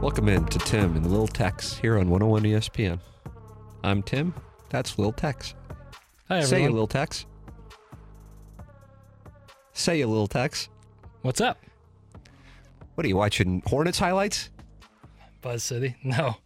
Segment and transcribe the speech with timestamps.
[0.00, 3.00] Welcome in to Tim and Lil Tex here on 101 ESPN.
[3.84, 4.32] I'm Tim.
[4.70, 5.54] That's Lil Tex.
[6.28, 6.72] Hi, Say everyone.
[6.72, 7.26] a Lil Tex.
[9.72, 10.68] Say a Lil Tex.
[11.22, 11.58] What's up,
[12.94, 13.62] What are you watching?
[13.66, 14.50] Hornets highlights?
[15.42, 15.96] Buzz City?
[16.02, 16.36] No.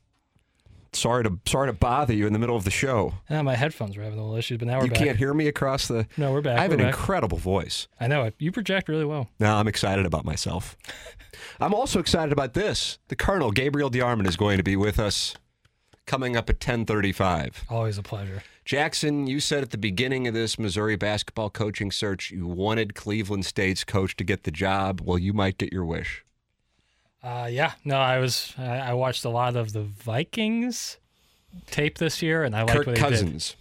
[0.95, 3.15] Sorry to sorry to bother you in the middle of the show.
[3.29, 4.99] Ah, my headphones were having a little issues, but now we're you back.
[5.01, 6.07] can't hear me across the.
[6.17, 6.59] No, we're back.
[6.59, 6.95] I have we're an back.
[6.95, 7.89] incredible voice.
[8.01, 8.35] I know it.
[8.39, 9.29] You project really well.
[9.39, 10.77] Now I'm excited about myself.
[11.61, 12.99] I'm also excited about this.
[13.09, 15.35] The Colonel Gabriel DeArmond is going to be with us
[16.07, 17.65] coming up at 10:35.
[17.71, 18.43] Always a pleasure.
[18.65, 23.45] Jackson, you said at the beginning of this Missouri basketball coaching search you wanted Cleveland
[23.45, 25.03] State's coach to get the job.
[25.05, 26.24] Well, you might get your wish.
[27.25, 27.73] Uh, yeah.
[27.85, 28.53] No, I was.
[28.59, 30.99] I, I watched a lot of the Vikings
[31.71, 33.01] tape this year, and I Kirk what they did.
[33.01, 33.57] Cousins.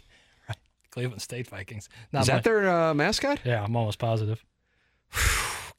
[0.91, 1.87] Cleveland State Vikings.
[2.11, 3.39] Not Is that much- their uh, mascot?
[3.45, 4.43] Yeah, I'm almost positive.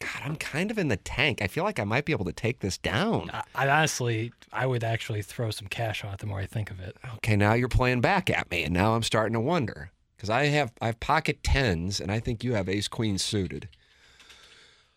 [0.00, 1.42] God, I'm kind of in the tank.
[1.42, 3.30] I feel like I might be able to take this down.
[3.32, 6.70] I, I honestly, I would actually throw some cash on it the more I think
[6.70, 6.96] of it.
[7.16, 10.46] Okay, now you're playing back at me, and now I'm starting to wonder because I
[10.46, 13.68] have I have pocket tens, and I think you have ace queen suited.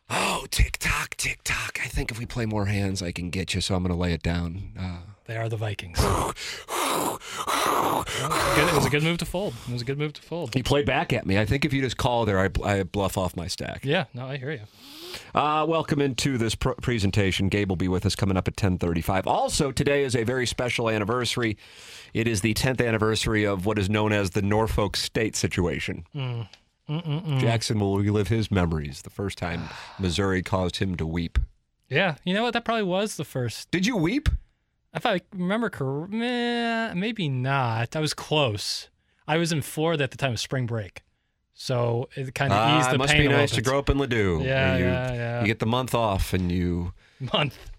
[0.09, 1.79] Oh, tick tock, tick tock.
[1.83, 3.61] I think if we play more hands, I can get you.
[3.61, 4.71] So I'm going to lay it down.
[4.79, 5.99] Uh, They are the Vikings.
[5.99, 6.35] Well,
[8.69, 9.53] it was a good move to fold.
[9.67, 10.53] It was a good move to fold.
[10.53, 11.37] he played back at me.
[11.37, 13.83] I think if you just call there, I, I bluff off my stack.
[13.83, 14.05] Yeah.
[14.13, 14.61] No, I hear you.
[15.35, 17.49] Uh, welcome into this pr- presentation.
[17.49, 19.27] Gabe will be with us coming up at 1035.
[19.27, 21.57] Also, today is a very special anniversary.
[22.13, 26.05] It is the 10th anniversary of what is known as the Norfolk State situation.
[27.39, 29.63] Jackson will relive his memories, the first time
[29.99, 31.37] Missouri caused him to weep.
[31.89, 32.15] Yeah.
[32.23, 32.53] You know what?
[32.53, 34.29] That probably was the first Did you weep?
[34.93, 36.19] If I remember correctly,
[36.99, 37.95] maybe not.
[37.95, 38.89] I was close.
[39.27, 41.03] I was in Florida at the time of spring break,
[41.53, 43.89] so it kind of Ah, eased the it must pain be nice to grow up
[43.89, 44.43] in Ladue.
[44.43, 45.41] Yeah, you, yeah, yeah.
[45.41, 47.57] You get the month off and you month.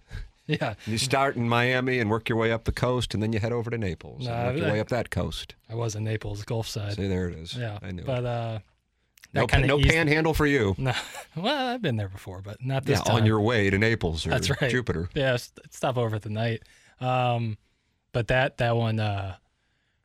[0.51, 3.39] Yeah, you start in Miami and work your way up the coast, and then you
[3.39, 5.55] head over to Naples and work your I- way up that coast.
[5.69, 6.95] I was in Naples, Gulf side.
[6.95, 7.55] See, there it is.
[7.55, 8.03] yeah, I knew.
[8.03, 8.59] but uh,
[9.33, 9.91] that no kind of no eased.
[9.91, 10.75] panhandle for you.
[10.79, 10.93] No,
[11.37, 13.17] well, I've been there before, but not this yeah, time.
[13.17, 14.71] on your way to Naples or That's right.
[14.71, 15.09] Jupiter.
[15.15, 15.37] Yeah,
[15.71, 16.63] stop over at the night.
[17.01, 17.59] Um,
[18.13, 19.37] but that that one uh,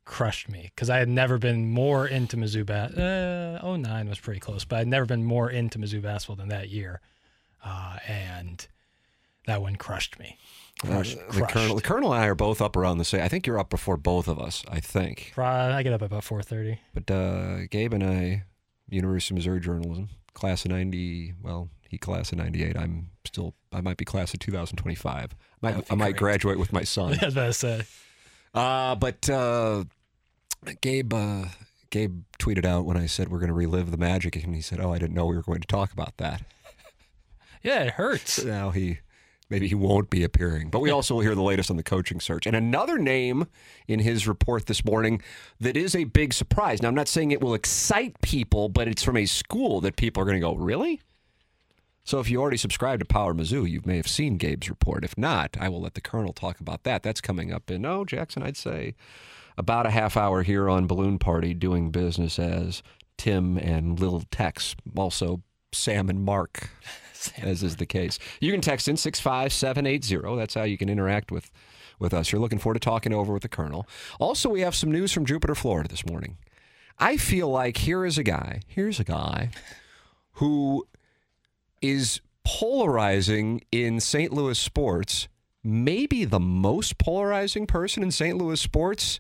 [0.05, 2.91] crushed me because I had never been more into Mizzou bas.
[2.93, 6.69] Uh, 09 was pretty close, but I'd never been more into Mizzou basketball than that
[6.69, 7.01] year,
[7.63, 8.67] uh, and
[9.47, 10.37] that one crushed me.
[10.79, 13.21] Crushed, Uh, the colonel, the colonel and I are both up around the same.
[13.21, 14.63] I think you're up before both of us.
[14.69, 15.33] I think.
[15.37, 16.77] I get up about 4:30.
[16.93, 18.43] But uh, Gabe and I,
[18.93, 21.33] University of Missouri journalism, class of '90.
[21.41, 22.77] Well, he class of '98.
[22.77, 23.55] I'm still.
[23.71, 25.35] I might be class of 2025.
[25.63, 27.17] I might, I might graduate with my son.
[27.21, 27.81] I was about to say.
[28.53, 29.83] Uh, but uh,
[30.81, 31.45] Gabe, uh,
[31.89, 34.79] Gabe tweeted out when I said we're going to relive the magic, and he said,
[34.79, 36.43] "Oh, I didn't know we were going to talk about that."
[37.63, 38.43] Yeah, it hurts.
[38.45, 38.99] now he
[39.53, 40.71] maybe he won't be appearing.
[40.71, 42.47] But we also will hear the latest on the coaching search.
[42.47, 43.45] And another name
[43.87, 45.21] in his report this morning
[45.59, 46.81] that is a big surprise.
[46.81, 50.23] Now I'm not saying it will excite people, but it's from a school that people
[50.23, 51.01] are going to go, "Really?"
[52.03, 55.05] So if you already subscribe to Power Mizzou, you may have seen Gabe's report.
[55.05, 57.03] If not, I will let the Colonel talk about that.
[57.03, 58.95] That's coming up in oh, Jackson, I'd say
[59.55, 62.81] about a half hour here on Balloon Party doing business as
[63.19, 66.71] Tim and Lil Tex, also Sam and Mark
[67.41, 68.19] as is the case.
[68.39, 70.35] You can text in 65780.
[70.37, 71.51] That's how you can interact with,
[71.99, 72.31] with us.
[72.31, 73.87] You're looking forward to talking over with the Colonel.
[74.19, 76.37] Also, we have some news from Jupiter, Florida this morning.
[76.99, 79.49] I feel like here is a guy, here's a guy
[80.33, 80.85] who
[81.81, 84.31] is polarizing in St.
[84.31, 85.27] Louis sports,
[85.63, 88.37] maybe the most polarizing person in St.
[88.37, 89.19] Louis sports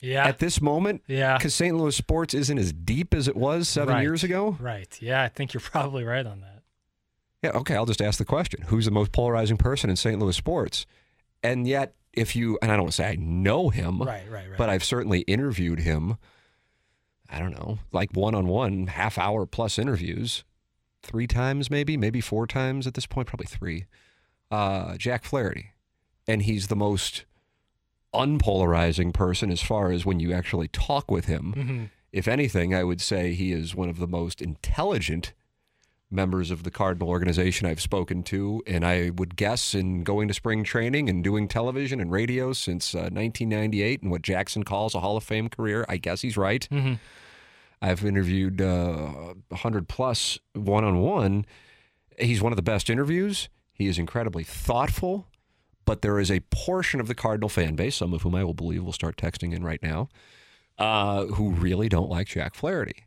[0.00, 0.26] Yeah.
[0.26, 1.02] at this moment.
[1.06, 1.36] Yeah.
[1.36, 1.76] Because St.
[1.76, 4.02] Louis sports isn't as deep as it was seven Right.
[4.02, 4.56] years ago.
[4.60, 4.96] Right.
[5.02, 6.57] Yeah, I think you're probably right on that.
[7.42, 8.62] Yeah, okay, I'll just ask the question.
[8.62, 10.18] Who's the most polarizing person in St.
[10.18, 10.86] Louis sports?
[11.42, 14.48] And yet, if you, and I don't want to say I know him, Right, right,
[14.48, 14.58] right.
[14.58, 16.16] but I've certainly interviewed him,
[17.30, 20.42] I don't know, like one on one, half hour plus interviews,
[21.02, 23.86] three times maybe, maybe four times at this point, probably three.
[24.50, 25.70] Uh, Jack Flaherty.
[26.26, 27.24] And he's the most
[28.14, 31.54] unpolarizing person as far as when you actually talk with him.
[31.56, 31.84] Mm-hmm.
[32.12, 35.32] If anything, I would say he is one of the most intelligent
[36.10, 40.34] members of the Cardinal organization I've spoken to, and I would guess in going to
[40.34, 45.00] spring training and doing television and radio since uh, 1998 and what Jackson calls a
[45.00, 46.66] Hall of Fame career, I guess he's right.
[47.80, 51.44] I've interviewed uh, 100 plus one on one.
[52.18, 53.48] He's one of the best interviews.
[53.72, 55.28] He is incredibly thoughtful,
[55.84, 58.54] but there is a portion of the Cardinal fan base, some of whom I will
[58.54, 60.08] believe will start texting in right now,
[60.78, 63.04] uh, who really don't like Jack Flaherty.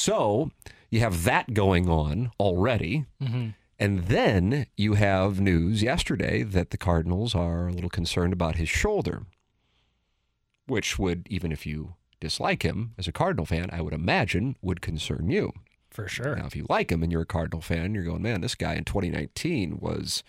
[0.00, 0.50] So
[0.88, 3.04] you have that going on already.
[3.22, 3.48] Mm-hmm.
[3.78, 8.70] And then you have news yesterday that the Cardinals are a little concerned about his
[8.70, 9.26] shoulder,
[10.66, 14.80] which would, even if you dislike him as a Cardinal fan, I would imagine would
[14.80, 15.52] concern you.
[15.90, 16.34] For sure.
[16.34, 18.76] Now, if you like him and you're a Cardinal fan, you're going, man, this guy
[18.76, 20.24] in 2019 was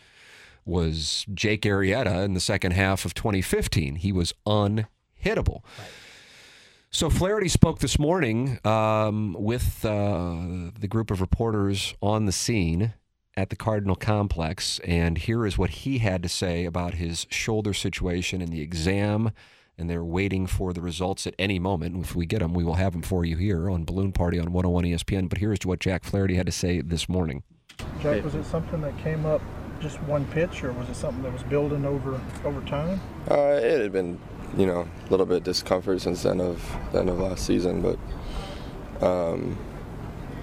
[0.66, 3.96] was Jake Arrieta in the second half of 2015.
[3.96, 5.62] He was unhittable.
[6.94, 12.94] So Flaherty spoke this morning um, with uh, the group of reporters on the scene
[13.38, 17.74] at the Cardinal complex, and here is what he had to say about his shoulder
[17.74, 19.32] situation and the exam.
[19.78, 21.96] And they're waiting for the results at any moment.
[22.04, 24.52] If we get them, we will have them for you here on Balloon Party on
[24.52, 25.30] 101 ESPN.
[25.30, 27.44] But here's what Jack Flaherty had to say this morning.
[28.02, 29.42] Jack, was it something that came up
[29.80, 33.00] just one pitch, or was it something that was building over over time?
[33.30, 34.20] Uh, it had been,
[34.58, 37.82] you know, a little bit discomfort since the end of the end of last season,
[37.82, 37.98] but
[39.06, 39.58] um,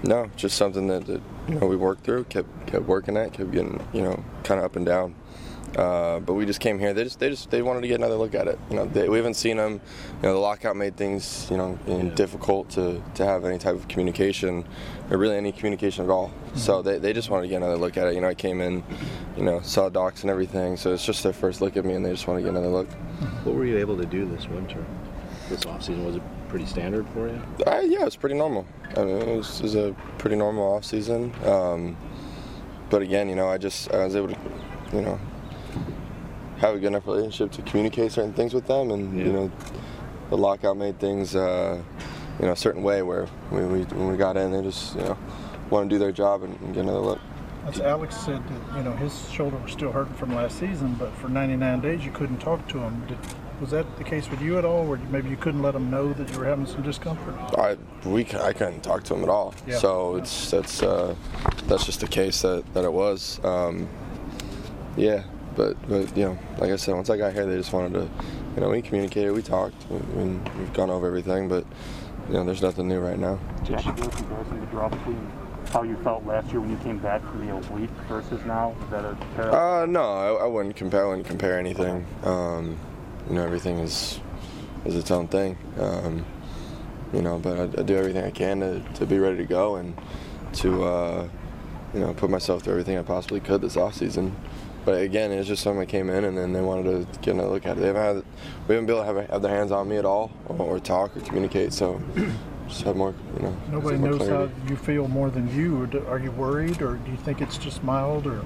[0.02, 3.50] no, just something that, that you know we worked through, kept kept working at, kept
[3.50, 5.14] getting you know kind of up and down.
[5.76, 6.94] Uh, but we just came here.
[6.94, 8.58] They just they just they wanted to get another look at it.
[8.70, 9.80] You know, they, we haven't seen them.
[10.22, 11.78] You know, the lockout made things you know
[12.14, 14.64] difficult to, to have any type of communication,
[15.10, 16.30] or really any communication at all.
[16.54, 18.14] So they, they just wanted to get another look at it.
[18.14, 18.84] You know, I came in,
[19.36, 20.76] you know, saw docs and everything.
[20.76, 22.68] So it's just their first look at me, and they just want to get another
[22.68, 22.90] look.
[23.44, 24.84] What were you able to do this winter?
[25.48, 27.40] This offseason was it pretty standard for you?
[27.66, 28.66] Uh, yeah, it's pretty normal.
[28.96, 31.32] I mean, it was, it was a pretty normal off season.
[31.44, 31.96] Um,
[32.90, 34.38] but again, you know, I just I was able to,
[34.92, 35.20] you know,
[36.58, 39.50] have a good enough relationship to communicate certain things with them, and you know,
[40.30, 41.80] the lockout made things, uh,
[42.38, 45.02] you know, a certain way where we, we, when we got in, they just you
[45.02, 45.18] know
[45.70, 47.20] want to do their job and, and get another look.
[47.66, 51.12] As Alex said, that, you know, his shoulder was still hurting from last season, but
[51.16, 53.04] for 99 days you couldn't talk to him.
[53.06, 53.18] Did,
[53.60, 56.12] was that the case with you at all, where maybe you couldn't let him know
[56.12, 57.34] that you were having some discomfort?
[57.58, 57.76] I
[58.08, 59.54] we I couldn't talk to him at all.
[59.66, 59.78] Yeah.
[59.78, 61.14] So it's that's uh,
[61.66, 63.40] that's just the case that, that it was.
[63.44, 63.88] Um,
[64.96, 65.24] yeah,
[65.56, 68.08] but but you know, like I said, once I got here, they just wanted to,
[68.54, 71.64] you know, we communicated, we talked, we, we've gone over everything, but
[72.28, 73.38] you know, there's nothing new right now.
[73.64, 75.30] Did you do a comparison to draw between
[75.72, 78.74] how you felt last year when you came back from the oblique versus now?
[78.84, 79.82] Is that a parallel?
[79.82, 81.04] Uh, no, I, I wouldn't compare.
[81.04, 82.06] I wouldn't compare anything.
[82.24, 82.78] Um,
[83.28, 84.20] you know, everything is
[84.84, 85.56] is its own thing.
[85.78, 86.24] Um,
[87.12, 89.76] you know, but I, I do everything I can to, to be ready to go
[89.76, 89.96] and
[90.54, 91.28] to uh,
[91.94, 94.36] you know put myself through everything I possibly could this off season.
[94.84, 97.50] But again, it's just something that came in, and then they wanted to get another
[97.50, 97.80] look at it.
[97.80, 98.24] They haven't had,
[98.66, 100.80] we haven't been able to have, have their hands on me at all, or, or
[100.80, 101.72] talk or communicate.
[101.72, 102.00] So
[102.68, 103.56] just have more, you know.
[103.70, 105.88] Nobody some more knows how you feel more than you.
[106.08, 108.42] Are you worried, or do you think it's just mild, or?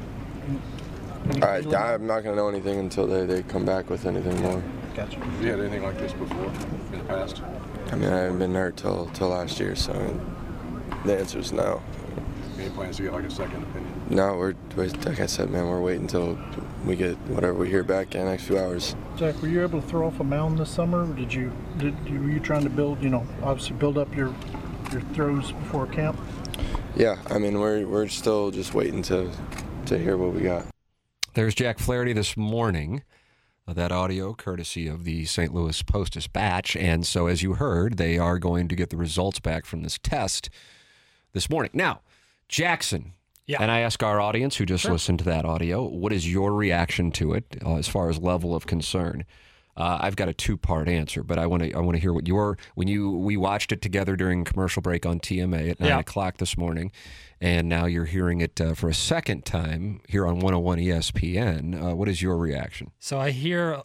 [1.30, 4.62] any I, I'm not gonna know anything until they, they come back with anything more.
[4.94, 5.18] Gotcha.
[5.18, 6.52] Have you had anything like this before
[6.92, 7.42] in the past?
[7.90, 10.20] I mean, I haven't been hurt till till last year, so I mean,
[11.04, 11.82] the answer is no.
[12.58, 14.02] Any plans to get like a second opinion?
[14.10, 15.66] No, we're we- like I said, man.
[15.66, 16.38] We're waiting until
[16.84, 18.96] we get whatever we hear back in the next few hours.
[19.16, 21.10] Jack, were you able to throw off a mound this summer?
[21.10, 24.14] Or did you did you, were you trying to build, you know, obviously build up
[24.14, 24.34] your
[24.90, 26.18] your throws before camp?
[26.96, 29.30] Yeah, I mean, we're we're still just waiting to
[29.86, 30.66] to hear what we got.
[31.34, 33.02] There's Jack Flaherty this morning.
[33.66, 35.54] Uh, that audio courtesy of the St.
[35.54, 36.74] Louis Post Dispatch.
[36.74, 39.98] And so, as you heard, they are going to get the results back from this
[40.02, 40.50] test
[41.32, 41.70] this morning.
[41.72, 42.00] Now,
[42.48, 43.12] Jackson.
[43.46, 43.58] Yeah.
[43.60, 47.10] And I ask our audience who just listened to that audio, what is your reaction
[47.12, 49.24] to it uh, as far as level of concern?
[49.76, 52.28] Uh, I've got a two-part answer, but I want to I want to hear what
[52.28, 55.98] your when you we watched it together during commercial break on TMA at nine Yeah.
[56.00, 56.92] o'clock this morning,
[57.40, 61.74] and now you're hearing it uh, for a second time here on 101 ESPN.
[61.92, 62.90] Uh, what is your reaction?
[62.98, 63.80] So I hear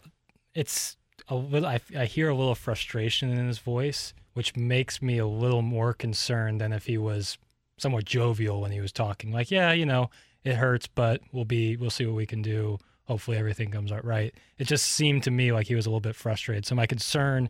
[0.54, 0.96] it's
[1.28, 1.68] a little.
[1.68, 5.94] I, I hear a little frustration in his voice, which makes me a little more
[5.94, 7.38] concerned than if he was
[7.78, 9.32] somewhat jovial when he was talking.
[9.32, 10.10] Like, yeah, you know,
[10.44, 11.76] it hurts, but we'll be.
[11.76, 12.78] We'll see what we can do.
[13.04, 14.34] Hopefully, everything comes out right.
[14.58, 16.66] It just seemed to me like he was a little bit frustrated.
[16.66, 17.48] So my concern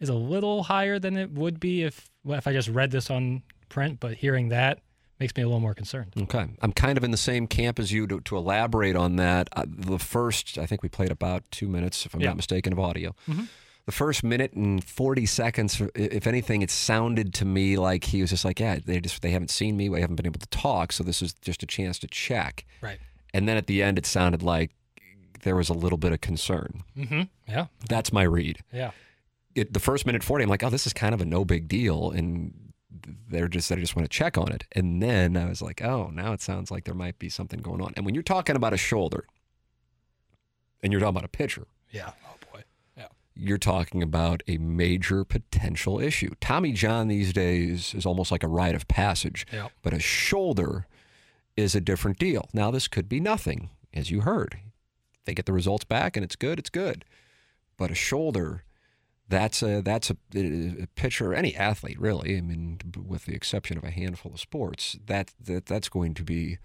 [0.00, 3.08] is a little higher than it would be if well, if I just read this
[3.10, 4.00] on print.
[4.00, 4.80] But hearing that
[5.18, 6.12] makes me a little more concerned.
[6.20, 6.46] Okay.
[6.60, 9.48] I'm kind of in the same camp as you to, to elaborate on that.
[9.56, 12.28] Uh, the first, I think we played about two minutes, if I'm Yeah.
[12.28, 13.14] not mistaken, of audio.
[13.86, 18.30] The first minute and 40 seconds, if anything, it sounded to me like he was
[18.30, 20.92] just like, yeah, they just they haven't seen me, we haven't been able to talk,
[20.92, 22.64] so this is just a chance to check.
[22.80, 22.98] Right.
[23.32, 24.72] And then at the end, it sounded like
[25.42, 26.82] there was a little bit of concern.
[26.96, 27.22] Mm-hmm.
[27.48, 27.66] Yeah.
[27.88, 28.58] That's my read.
[28.72, 28.90] Yeah.
[29.54, 31.68] It, the first minute 40, I'm like, oh, this is kind of a no big
[31.68, 32.72] deal, and
[33.28, 34.64] they're just they just want to check on it.
[34.72, 37.80] And then I was like, oh, now it sounds like there might be something going
[37.80, 37.92] on.
[37.96, 39.26] And when you're talking about a shoulder,
[40.82, 42.10] and you're talking about a pitcher, Yeah.
[43.38, 46.30] You're talking about a major potential issue.
[46.40, 49.72] Tommy John these days is almost like a rite of passage, Yep.
[49.82, 50.86] but a shoulder
[51.56, 52.48] is a different deal.
[52.54, 54.58] Now, this could be nothing, as you heard.
[55.26, 57.04] They get the results back and it's good, it's good.
[57.76, 58.64] But a shoulder,
[59.28, 62.38] that's a that's a, a pitcher, any athlete really.
[62.38, 66.22] I mean, with the exception of a handful of sports, that, that that's going to
[66.22, 66.58] be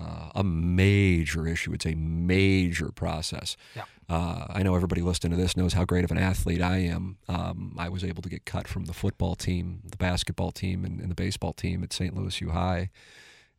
[0.00, 1.72] uh, a major issue.
[1.72, 3.56] It's a major process.
[3.76, 3.84] Yeah.
[4.08, 7.18] Uh, I know everybody listening to this knows how great of an athlete I am.
[7.28, 11.00] Um, I was able to get cut from the football team, the basketball team, and,
[11.00, 12.16] and the baseball team at St.
[12.16, 12.90] Louis U High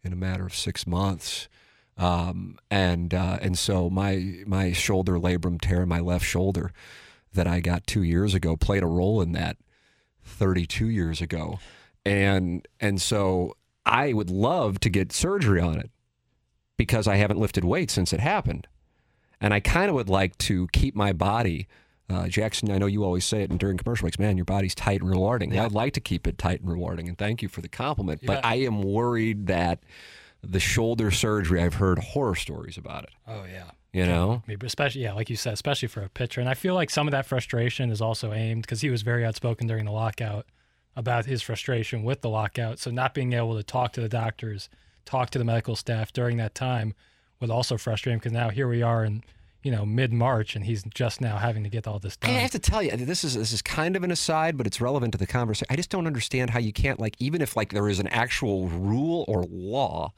[0.04, 1.48] in a matter of six months.
[1.98, 6.72] Um, and uh, and so my my shoulder labrum tear in my left shoulder
[7.34, 9.58] that I got two years ago played a role in that
[10.26, 11.60] 32 years ago,
[12.06, 13.56] and and so
[13.86, 15.92] I would love to get surgery on it
[16.82, 18.68] because I haven't lifted weights since it happened.
[19.40, 21.68] And I kind of would like to keep my body.
[22.10, 24.74] Uh, Jackson, I know you always say it and during commercial breaks, man, your body's
[24.74, 25.56] tight and rewarding.
[25.56, 28.22] I'd like to keep it tight and rewarding, and thank you for the compliment.
[28.26, 28.44] but.
[28.44, 29.84] I am worried that
[30.42, 33.12] the shoulder surgery, I've heard horror stories about it.
[33.28, 33.70] Oh yeah.
[33.94, 34.42] You know?
[34.48, 36.42] Maybe especially yeah, like you said, especially for a pitcher.
[36.42, 39.24] And I feel like some of that frustration is also aimed because he was very
[39.24, 40.48] outspoken during the lockout
[40.96, 42.80] about his frustration with the lockout.
[42.80, 44.68] So not being able to talk to the doctors,
[45.06, 46.94] talk to the medical staff during that time
[47.40, 49.24] would also frustrate him because now here we are in
[49.64, 52.32] you know mid March and he's just now having to get all this done.
[52.32, 54.82] I have to tell you, this is this is kind of an aside, but it's
[54.82, 55.68] relevant to the conversation.
[55.70, 58.68] I just don't understand how you can't like, even if like there is an actual
[58.68, 60.14] rule or law,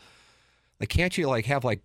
[0.79, 1.81] like can't you like have like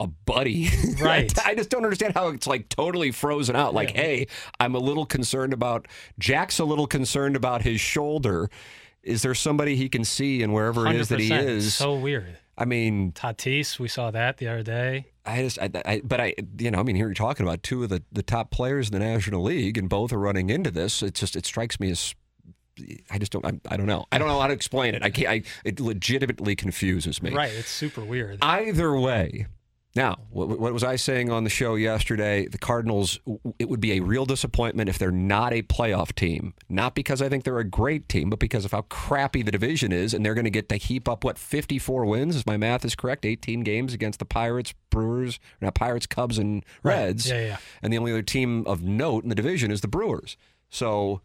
[0.00, 0.68] a buddy?
[1.00, 1.30] Right.
[1.46, 3.74] I just don't understand how it's like totally frozen out.
[3.74, 4.00] Like, Yeah.
[4.02, 4.26] hey,
[4.58, 5.86] I'm a little concerned about
[6.18, 8.48] Jack's a little concerned about his shoulder.
[9.06, 11.74] Is there somebody he can see and wherever it is that he is?
[11.76, 12.36] So weird.
[12.58, 15.06] I mean, Tatis, we saw that the other day.
[15.24, 17.82] I just, I, I, but I, you know, I mean, here you're talking about two
[17.84, 21.02] of the, the top players in the National League, and both are running into this.
[21.02, 22.14] It just, it strikes me as,
[23.10, 25.02] I just don't, I, I don't know, I don't know how to explain it.
[25.02, 27.30] I can't, I, it legitimately confuses me.
[27.30, 27.52] Right.
[27.52, 28.38] It's super weird.
[28.42, 29.46] Either way.
[29.96, 32.46] Now, what, what was I saying on the show yesterday?
[32.46, 33.18] The Cardinals,
[33.58, 36.52] it would be a real disappointment if they're not a playoff team.
[36.68, 39.92] Not because I think they're a great team, but because of how crappy the division
[39.92, 42.84] is, and they're going to get to heap up, what, 54 wins, if my math
[42.84, 46.94] is correct, 18 games against the Pirates, Brewers, now Pirates, Cubs, and Right.
[46.96, 47.28] Reds.
[47.30, 47.56] Yeah, yeah.
[47.82, 50.36] And the only other team of note in the division is the Brewers.
[50.68, 51.22] So,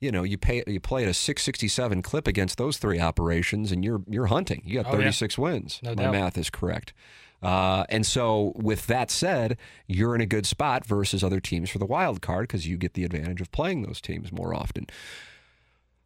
[0.00, 3.84] you know, you pay you play at a 667 clip against those three operations, and
[3.84, 4.62] you're you're hunting.
[4.64, 5.04] You got Oh, yeah.
[5.04, 5.80] 36 wins.
[5.82, 6.12] No My doubt.
[6.12, 6.92] math is correct.
[7.42, 9.56] Uh, and so, with that said,
[9.86, 12.94] you're in a good spot versus other teams for the wild card because you get
[12.94, 14.86] the advantage of playing those teams more often.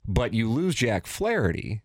[0.09, 1.83] But you lose Jack Flaherty,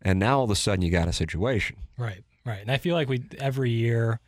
[0.00, 1.78] and now all of a sudden you got a situation.
[1.98, 2.60] Right, right.
[2.60, 4.20] And I feel like we every year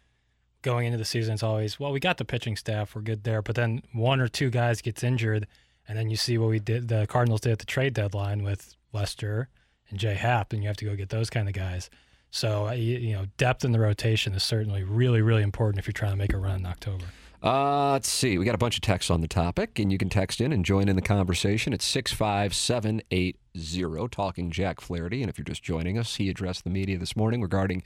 [0.63, 3.43] going into the season, it's always well, we got the pitching staff, we're good there,
[3.43, 5.47] but then one or two guys gets injured,
[5.87, 8.75] and then you see what we did, the Cardinals did at the trade deadline with
[8.93, 9.49] Lester
[9.89, 11.91] and Jay Happ, and you have to go get those kind of guys.
[12.33, 15.93] So uh, you, know, depth in the rotation is certainly really, really important if you're
[15.93, 17.05] trying to make a run in October.
[17.43, 18.39] Uh, let's see.
[18.39, 20.65] We got a bunch of texts on the topic, and you can text in and
[20.65, 25.23] join in the conversation at 65780 talking Jack Flaherty.
[25.23, 27.83] And if you're just joining us, he addressed the media this morning regarding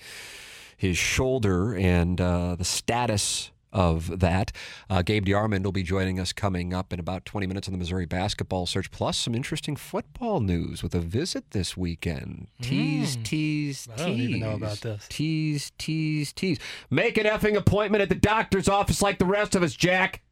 [0.76, 4.52] his shoulder and uh, the status of that.
[4.88, 7.78] Uh, Gabe DeArmond will be joining us coming up in about 20 minutes on the
[7.78, 12.48] Missouri Basketball Search, plus some interesting football news with a visit this weekend.
[12.62, 13.88] Tease, tease, tease.
[13.92, 15.06] I don't even know about this.
[15.08, 16.58] Tease, tease, tease.
[16.90, 20.22] Make an effing appointment at the doctor's office like the rest of us, Jack.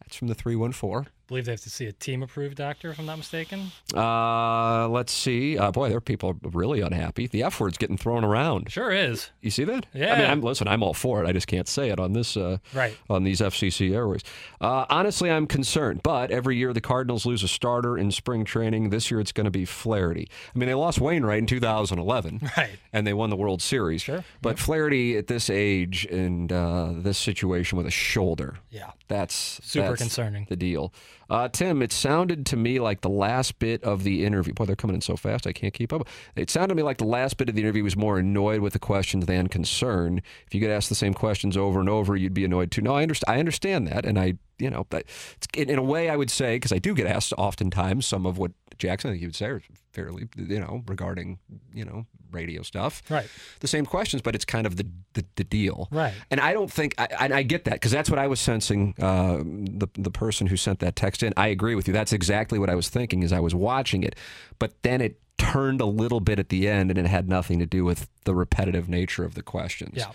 [0.00, 1.10] That's from the 314.
[1.28, 3.70] Believe they have to see a team approved doctor, if I'm not mistaken.
[3.94, 5.58] Uh, let's see.
[5.58, 7.26] Uh, boy, there are people really unhappy.
[7.26, 8.70] The F word's getting thrown around.
[8.70, 9.30] Sure is.
[9.42, 9.86] You see that?
[9.94, 10.32] I mean, Yeah.
[10.32, 11.28] I'm, listen, I'm all for it.
[11.28, 12.96] I just can't say it on this, uh, Right.
[13.10, 14.22] on these FCC airways.
[14.60, 16.00] Uh, honestly, I'm concerned.
[16.02, 18.90] But every year the Cardinals lose a starter in spring training.
[18.90, 20.28] This year it's going to be Flaherty.
[20.54, 22.70] I mean, they lost Wainwright in 2011, Right.
[22.92, 24.02] and they won the World Series.
[24.02, 24.24] Sure.
[24.40, 28.56] But Flaherty at this age and uh, this situation with a shoulder.
[28.70, 28.92] Yeah.
[29.08, 30.46] That's Super that's concerning.
[30.48, 30.92] The deal,
[31.30, 31.82] uh, Tim.
[31.82, 34.54] It sounded to me like the last bit of the interview.
[34.54, 36.08] Boy, they're coming in so fast, I can't keep up.
[36.36, 38.72] It sounded to me like the last bit of the interview was more annoyed with
[38.72, 40.22] the questions than concerned.
[40.46, 42.82] If you could ask the same questions over and over, you'd be annoyed too.
[42.82, 43.36] No, I understand.
[43.36, 45.04] I understand that, and I you know, but
[45.36, 48.26] it's, in, in a way, I would say because I do get asked oftentimes some
[48.26, 49.62] of what Jackson, I think you would say, are
[49.92, 51.38] fairly, you know, regarding
[51.72, 53.26] you know radio stuff, Right.
[53.60, 56.14] The same questions, but it's kind of the the, the deal, Right.
[56.30, 58.94] And I don't think, I, and I get that because that's what I was sensing.
[59.00, 61.94] Uh, the the person who sent that text in, I agree with you.
[61.94, 64.14] That's exactly what I was thinking as I was watching it,
[64.58, 67.66] but then it turned a little bit at the end, and it had nothing to
[67.66, 69.96] do with the repetitive nature of the questions.
[69.96, 70.10] Yeah.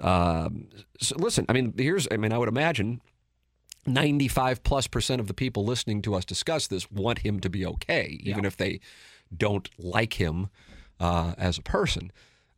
[0.00, 0.66] Um,
[1.00, 3.00] so listen, I mean, here's, I mean, I would imagine
[3.86, 7.64] 95 plus percent of the people listening to us discuss this want him to be
[7.66, 8.80] okay, even if they
[9.36, 10.48] don't like him
[11.00, 12.12] uh, as a person.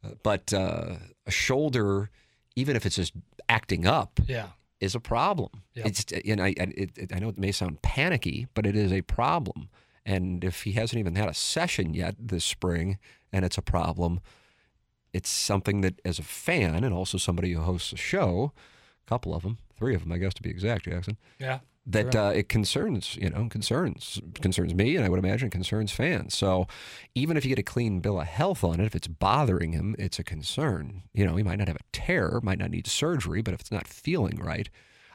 [0.05, 2.11] Uh, but uh, a shoulder,
[2.55, 3.13] even if it's just
[3.49, 4.49] acting up, Yeah.
[4.81, 5.63] is a problem.
[5.75, 5.87] Yep.
[5.87, 8.93] It's and I and it, it, I know it may sound panicky, but it is
[8.93, 9.69] a problem.
[10.05, 12.99] And if he hasn't even had a session yet this spring,
[13.33, 14.21] and it's a problem,
[15.13, 18.53] it's something that, as a fan and also somebody who hosts a show,
[19.05, 21.61] a couple of them, three of them, I guess to be exact, Jackson, Yeah.
[21.87, 22.23] that Sure.
[22.23, 26.37] uh, it concerns, you know, concerns concerns me, and I would imagine concerns fans.
[26.37, 26.67] So
[27.15, 29.95] even if you get a clean bill of health on it, if it's bothering him,
[29.99, 31.03] it's a concern.
[31.15, 33.71] You know, he might not have a tear, might not need surgery, but if it's
[33.73, 34.69] not feeling right,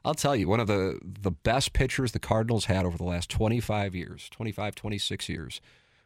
[0.04, 3.30] I'll tell you, one of the the best pitchers the Cardinals had over the last
[3.30, 5.62] 25 years, 25, 26 years,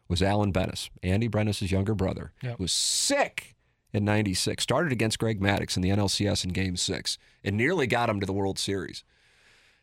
[0.08, 2.32] was Alan Benes, Andy Benes' younger brother.
[2.42, 2.58] Yep.
[2.60, 3.55] Was sick
[3.96, 4.62] in 96.
[4.62, 8.26] Started against Greg Maddux in the NLCS in game six and nearly got him to
[8.26, 9.04] the World Series.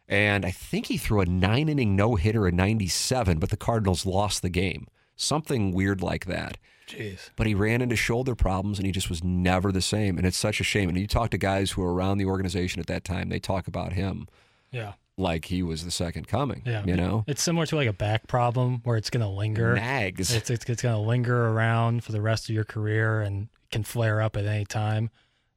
[0.08, 4.05] And I think he threw a nine inning no hitter in 97, but the Cardinals
[4.05, 4.88] lost the game.
[5.15, 6.58] Something weird like that.
[6.88, 7.29] Jeez.
[7.36, 10.17] But he ran into shoulder problems and he just was never the same.
[10.17, 10.89] And it's such a shame.
[10.89, 13.67] And you talk to guys who were around the organization at that time, they talk
[13.67, 14.27] about him
[14.72, 14.93] Yeah.
[15.17, 16.63] Like he was the second coming.
[16.65, 16.84] Yeah.
[16.86, 17.24] You know?
[17.27, 19.75] It's similar to like a back problem where it's going to linger.
[19.75, 20.34] Nags.
[20.34, 23.84] It's, it's, it's going to linger around for the rest of your career and can
[23.84, 25.12] flare up at any time.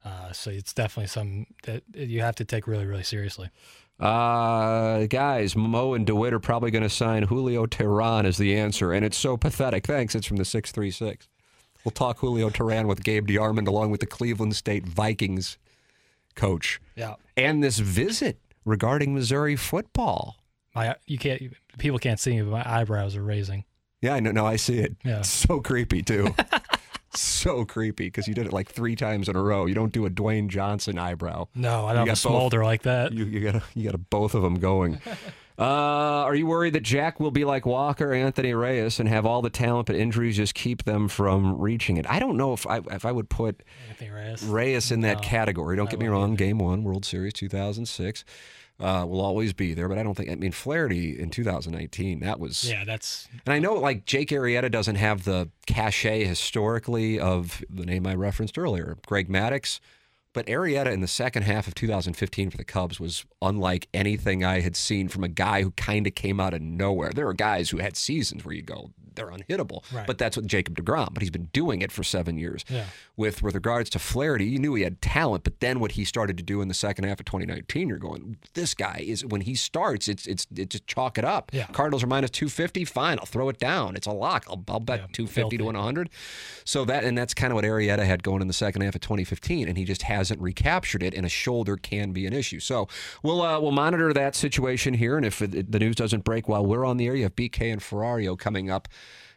[0.05, 3.51] Uh, so it's definitely something that you have to take really, really seriously.
[3.99, 8.93] Uh, guys, Mo and DeWitt are probably going to sign Julio Teheran as the answer,
[8.93, 9.87] and it's so pathetic.
[9.87, 10.15] Thanks.
[10.15, 11.29] It's from the 636.
[11.85, 15.57] We'll talk Julio Teheran with Gabe DeArmond along with the Cleveland State Vikings
[16.35, 16.81] coach.
[16.95, 17.15] Yeah.
[17.37, 20.37] And this visit regarding Missouri football.
[20.75, 21.41] My, you can't,
[21.79, 23.65] people can't see me, but my eyebrows are raising.
[24.03, 24.33] Yeah, I know.
[24.33, 24.95] No, I see it.
[25.02, 25.21] Yeah.
[25.21, 26.35] It's so creepy, too.
[27.15, 29.65] so creepy because you did it like three times in a row.
[29.65, 31.49] You don't do a Dwayne Johnson eyebrow.
[31.55, 32.19] No, I don't have a got both.
[32.19, 33.13] smolder like that.
[33.13, 35.00] You, you got you got both of them going.
[35.58, 35.62] Uh,
[36.25, 39.49] are you worried that Jack will be like Walker, Anthony Reyes, and have all the
[39.50, 42.04] talent, but injuries just keep them from reaching it?
[42.08, 43.62] I don't know if I if I would put
[44.00, 44.42] Reyes.
[44.42, 45.76] Reyes in that No, category.
[45.76, 46.34] Don't I get me wrong.
[46.34, 48.25] Game one, World Series 2006,
[48.80, 49.88] uh, will always be there.
[49.88, 50.30] But I don't think.
[50.30, 52.21] I mean, Flaherty in 2019.
[52.21, 52.69] That was.
[52.71, 57.86] Yeah, that's And I know, like Jake Arrieta doesn't have the cachet historically of the
[57.86, 59.80] name I referenced earlier, Greg Maddux.
[60.37, 64.61] But Arrieta in the second half of 2015 for the Cubs was unlike anything I
[64.61, 67.11] had seen from a guy who kind of came out of nowhere.
[67.11, 69.83] There are guys who had seasons where you go, they're unhittable.
[69.93, 70.07] Right.
[70.07, 71.13] But that's what Jacob DeGrom.
[71.13, 72.65] But he's been doing it for seven years.
[72.69, 72.87] Yeah.
[73.17, 76.37] With with regards to Flaherty, you knew he had talent, but then what he started
[76.37, 79.55] to do in the second half of 2019, you're going, this guy is when he
[79.55, 81.50] starts, it's it's it's just chalk it up.
[81.52, 81.67] Yeah.
[81.69, 82.85] Cardinals are minus 250.
[82.85, 83.97] Fine, I'll throw it down.
[83.97, 84.45] It's a lock.
[84.49, 85.57] I'll, I'll bet Yeah, 250 filthy.
[85.59, 86.11] to 100.
[86.65, 89.00] So that and that's kind of what Arrieta had going in the second half of
[89.00, 91.15] 2015, and he just hasn't recaptured it.
[91.15, 92.61] And a shoulder can be an issue.
[92.61, 92.89] So
[93.23, 96.65] we'll uh, we'll monitor that situation here, and if it, the news doesn't break while
[96.67, 98.89] we're on the air, you have BK and Ferrario coming up.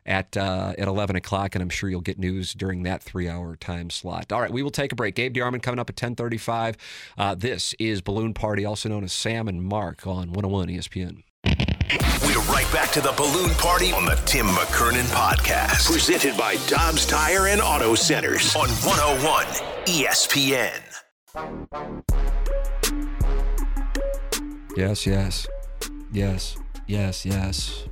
[0.10, 3.56] At uh, at 11 o'clock, and I'm sure you'll get news during that three hour
[3.56, 4.32] time slot.
[4.32, 5.14] All right, we will take a break.
[5.14, 6.76] Gabe DeArmond coming up at 10:35.
[7.16, 11.22] Uh, this is Balloon Party, also known as Sam and Mark on 101 ESPN.
[12.24, 15.92] We're right back to the balloon party on the Tim McKernan podcast.
[15.92, 19.46] Presented by Dobbs Tire and Auto Centers on 101
[19.86, 20.82] ESPN.
[24.76, 25.48] Yes, yes,
[26.12, 27.89] yes, yes, yes.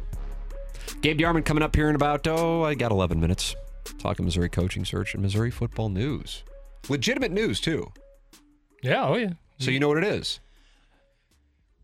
[1.02, 3.56] Gabe DeArmond coming up here in about, oh, I got 11 minutes.
[4.00, 6.44] Talking Missouri coaching search and Missouri football news.
[6.90, 7.92] Legitimate news, too.
[8.82, 9.32] yeah, oh yeah.
[9.60, 10.40] So you know what it is.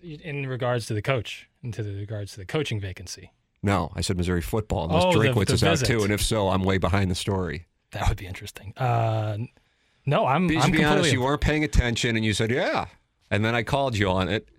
[0.01, 4.01] In regards to the coach, and to the regards to the coaching vacancy, No, I
[4.01, 6.03] said Missouri football, unless Oh, the- Drinkwitz the is out too.
[6.03, 7.67] And if so, I'm way behind the story.
[7.91, 8.73] that would be interesting.
[8.75, 9.37] Uh,
[10.05, 10.47] no, I'm.
[10.47, 12.87] Be, I'm to be honest, you weren't paying attention and you said, yeah.
[13.31, 14.49] And then I called you on it.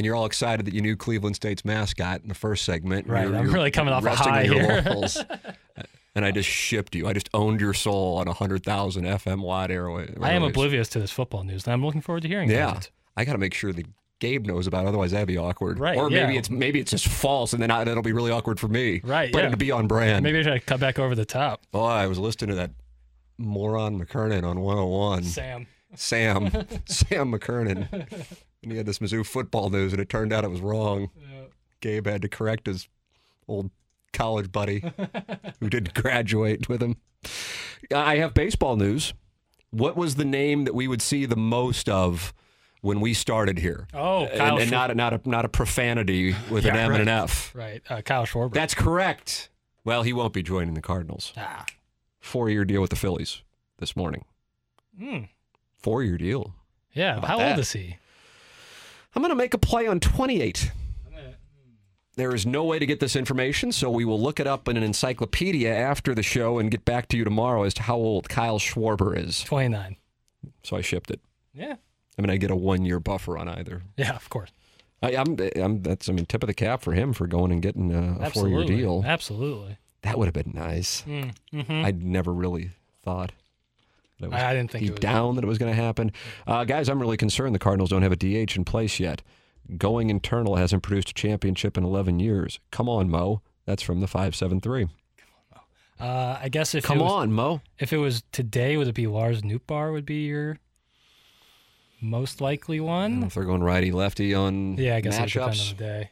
[0.00, 3.06] And you're all excited that you knew Cleveland State's mascot in the first segment.
[3.06, 4.82] Right, You're- I'm you're really coming off a high here.
[6.14, 7.06] and I just shipped you.
[7.06, 10.14] I just owned your soul on a 100,000 FM wide airway.
[10.22, 12.78] I am oblivious to this football news, and I'm looking forward to hearing Yeah.
[12.78, 12.90] it.
[13.14, 13.84] I got to make sure that
[14.20, 14.88] Gabe knows about it.
[14.88, 15.78] Otherwise, that'd be awkward.
[15.78, 16.38] Right, Or maybe yeah.
[16.38, 19.02] it's maybe it's just false, and then I, that'll be really awkward for me.
[19.04, 19.46] Right, But yeah.
[19.48, 20.22] it'd be on brand.
[20.22, 21.60] Maybe I should cut back over the top.
[21.74, 22.70] Oh, I was listening to that
[23.36, 25.24] moron McKernan on 101.
[25.24, 25.66] Sam.
[25.94, 26.50] Sam,
[26.86, 28.06] Sam McKernan.
[28.62, 31.10] And he had this Mizzou football news, and it turned out it was wrong.
[31.80, 32.88] Gabe had to correct his
[33.48, 33.70] old
[34.12, 34.84] college buddy
[35.60, 36.96] who didn't graduate with him.
[37.94, 39.14] I have baseball news.
[39.70, 42.34] What was the name that we would see the most of
[42.82, 43.86] when we started here?
[43.94, 46.80] Oh, and, Kyle and Schwar- not a, not a not a profanity with an Yeah,
[46.84, 47.08] M and an.
[47.08, 47.54] F.
[47.54, 47.80] Right.
[47.88, 48.52] Uh, Kyle Schwarber.
[48.52, 49.48] That's correct.
[49.84, 51.32] Well, he won't be joining the Cardinals.
[51.36, 51.64] ah.
[52.20, 53.42] Four year deal with the Phillies
[53.78, 54.24] this morning.
[54.98, 55.18] Hmm.
[55.78, 56.54] Four year deal.
[56.92, 57.16] Yeah.
[57.18, 57.96] about How old is he?
[59.14, 60.72] I'm going to make a play on 28.
[62.16, 64.76] There is no way to get this information, so we will look it up in
[64.76, 68.28] an encyclopedia after the show and get back to you tomorrow as to how old
[68.28, 69.40] Kyle Schwarber is.
[69.42, 69.96] 29.
[70.62, 71.20] So I shipped it.
[71.54, 71.76] Yeah.
[72.18, 73.82] I mean, I get a one year buffer on either.
[73.96, 74.50] Yeah, of course.
[75.02, 77.62] I, I'm, I'm, that's, I mean, tip of the cap for him for going and
[77.62, 79.02] getting a, a four year deal.
[79.06, 79.78] Absolutely.
[80.02, 81.02] That would have been nice.
[81.02, 81.84] Mm, mhm.
[81.84, 83.32] I'd never really thought.
[84.20, 86.12] That was I didn't think it deep was- down that it was going to happen.
[86.46, 89.22] Uh, guys, I'm really concerned the Cardinals don't have a DH in place yet.
[89.78, 92.58] Going internal hasn't produced a championship in 11 years.
[92.70, 93.40] Come on, Mo.
[93.66, 94.88] That's from the 573.
[96.00, 97.60] Uh, I guess if Come it was, on, Mo.
[97.78, 100.58] if it was today, would it be Lars Nootbaar would be your
[102.00, 103.22] most likely I don't know one?
[103.24, 105.68] if they're going righty lefty on Yeah, I guess depend on matchups.
[105.70, 106.10] the day.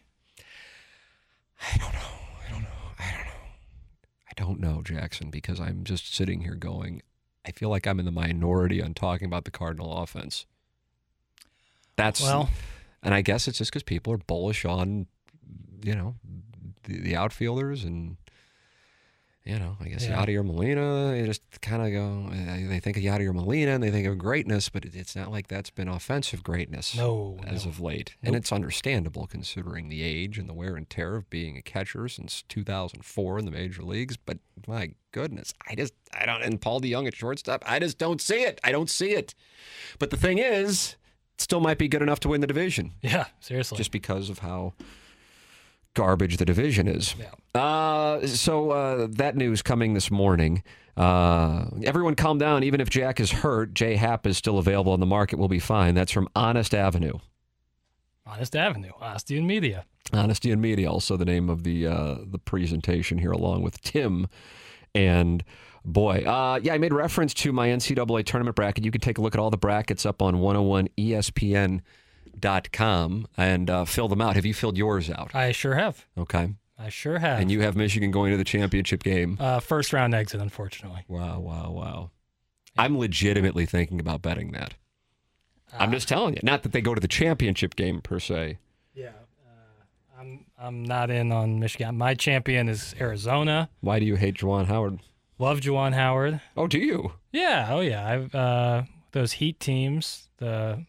[4.30, 7.02] I don't know, Jackson, because I'm just sitting here going,
[7.48, 10.44] I feel like I'm in the minority on talking about the Cardinal offense.
[11.96, 12.50] That's Well-
[13.02, 15.06] and I guess it's just because people are bullish on,
[15.82, 16.16] you know,
[16.82, 18.18] the, the outfielders and,
[19.48, 20.24] you know, I guess Yeah.
[20.24, 21.12] Yadier Molina.
[21.12, 24.18] They just kind of go, they they think of Yadier Molina and they think of
[24.18, 27.70] greatness, but it's not like that's been offensive greatness No, as no.
[27.70, 28.14] of late.
[28.22, 32.06] And it's understandable considering the age and the wear and tear of being a catcher
[32.08, 34.16] since 2004 in the major leagues.
[34.18, 38.20] But my goodness, I just, I don't, and Paul DeJong at shortstop, I just don't
[38.20, 38.60] see it.
[38.62, 39.34] I don't see it.
[39.98, 40.96] But the thing is,
[41.34, 43.78] it still might be good enough to win the division Yeah, seriously.
[43.78, 44.74] just because of how
[45.94, 47.14] garbage the division is.
[47.18, 47.60] Yeah.
[47.60, 50.62] Uh, so uh, that news coming this morning.
[50.96, 52.64] Uh, everyone calm down.
[52.64, 55.38] Even if Jack is hurt, J Happ is still available on the market.
[55.38, 55.94] We'll be fine.
[55.94, 57.18] That's from Honest Avenue.
[58.26, 59.86] Honest Avenue, Honesty and Media.
[60.12, 64.26] Honesty and Media, also the name of the uh, the presentation here, along with Tim
[64.94, 65.44] and
[65.84, 66.24] boy.
[66.26, 68.84] Uh, yeah, I made reference to my NCAA tournament bracket.
[68.84, 70.40] You can take a look at all the brackets up on
[72.40, 74.34] 101ESPN.com and uh, fill them out.
[74.36, 75.34] Have you filled yours out?
[75.34, 76.06] I sure have.
[76.16, 76.54] Okay.
[76.78, 77.40] I sure have.
[77.40, 79.36] And you have Michigan going to the championship game.
[79.40, 81.04] uh, first round exit, unfortunately.
[81.08, 82.10] Wow, wow, wow.
[82.76, 84.74] I'm legitimately thinking about betting that.
[85.78, 86.40] I'm just telling you.
[86.42, 88.58] Not that they go to the championship game per se.
[88.94, 89.08] Yeah.
[89.44, 91.98] Uh, I'm I'm not in on Michigan.
[91.98, 93.68] My champion is Arizona.
[93.80, 95.00] Why do you hate Juwan Howard?
[95.38, 96.40] Love Juwan Howard.
[96.56, 97.12] Oh, do you?
[97.32, 97.68] Yeah.
[97.70, 98.08] Oh yeah.
[98.08, 100.84] I've uh, those Heat teams, the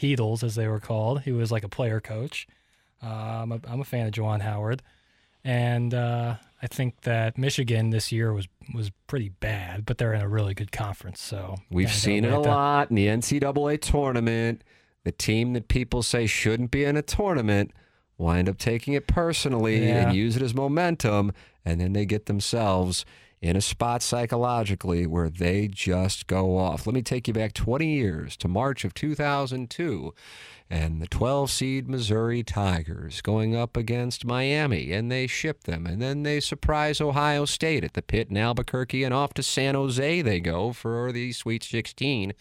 [0.00, 1.22] Heatles as they were called.
[1.22, 2.46] He was like a player coach.
[3.02, 4.82] Uh, I'm a, I'm a fan of Juwan Howard,
[5.44, 10.20] and uh, I think that Michigan this year was was pretty bad, but they're in
[10.20, 11.20] a really good conference.
[11.20, 14.62] So We've seen it a lot in the NCAA tournament.
[15.04, 17.72] The team that people say shouldn't be in a tournament
[18.18, 20.08] wind up taking it personally Yeah.
[20.08, 21.32] and use it as momentum,
[21.64, 23.06] and then they get themselves
[23.40, 26.86] in a spot psychologically where they just go off.
[26.86, 30.14] Let me take you back 20 years to March of 2002
[30.68, 36.00] and the 12 seed Missouri Tigers going up against Miami, and they ship them, and
[36.00, 40.22] then they surprise Ohio State at the pit in Albuquerque, and off to San Jose
[40.22, 42.34] they go for the Sweet 16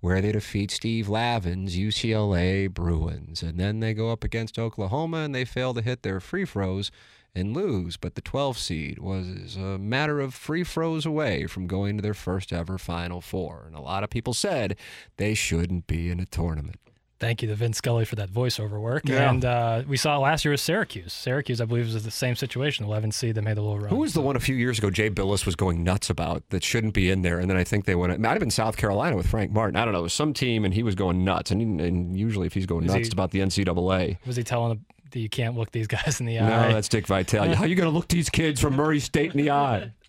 [0.00, 3.42] where they defeat Steve Lavin's UCLA Bruins.
[3.42, 6.92] And then they go up against Oklahoma and they fail to hit their free throws
[7.38, 7.96] and lose.
[7.96, 12.14] But the 12 seed was a matter of free throws away from going to their
[12.14, 13.64] first ever Final Four.
[13.66, 14.76] And a lot of people said
[15.16, 16.76] they shouldn't be in a tournament.
[17.20, 19.02] Thank you to Vin Scully for that voiceover work.
[19.08, 19.28] Yeah.
[19.28, 21.12] And uh, we saw last year with Syracuse.
[21.12, 22.84] Syracuse, I believe, was the same situation.
[22.84, 23.88] 11 seed that made the little run.
[23.90, 26.62] Who was the one a few years ago Jay Bilas was going nuts about that
[26.62, 27.40] shouldn't be in there?
[27.40, 29.74] And then I think they went, it might have been South Carolina with Frank Martin.
[29.74, 29.98] I don't know.
[29.98, 31.50] It was some team and he was going nuts.
[31.50, 34.18] And, and usually if he's going Was nuts, he- about the NCAA.
[34.24, 36.68] Was he telling them that you can't look these guys in the eye.
[36.68, 37.54] No, that's Dick Vitale.
[37.54, 39.92] How are you going to look these kids from Murray State in the eye?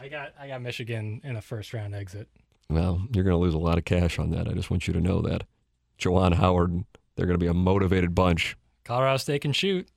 [0.00, 2.28] I got I got Michigan in a first round exit.
[2.68, 4.48] Well, you're going to lose a lot of cash on that.
[4.48, 5.44] I just want you to know that.
[5.98, 8.56] Juwan Howard, they're going to be a motivated bunch.
[8.84, 9.88] Colorado State can shoot.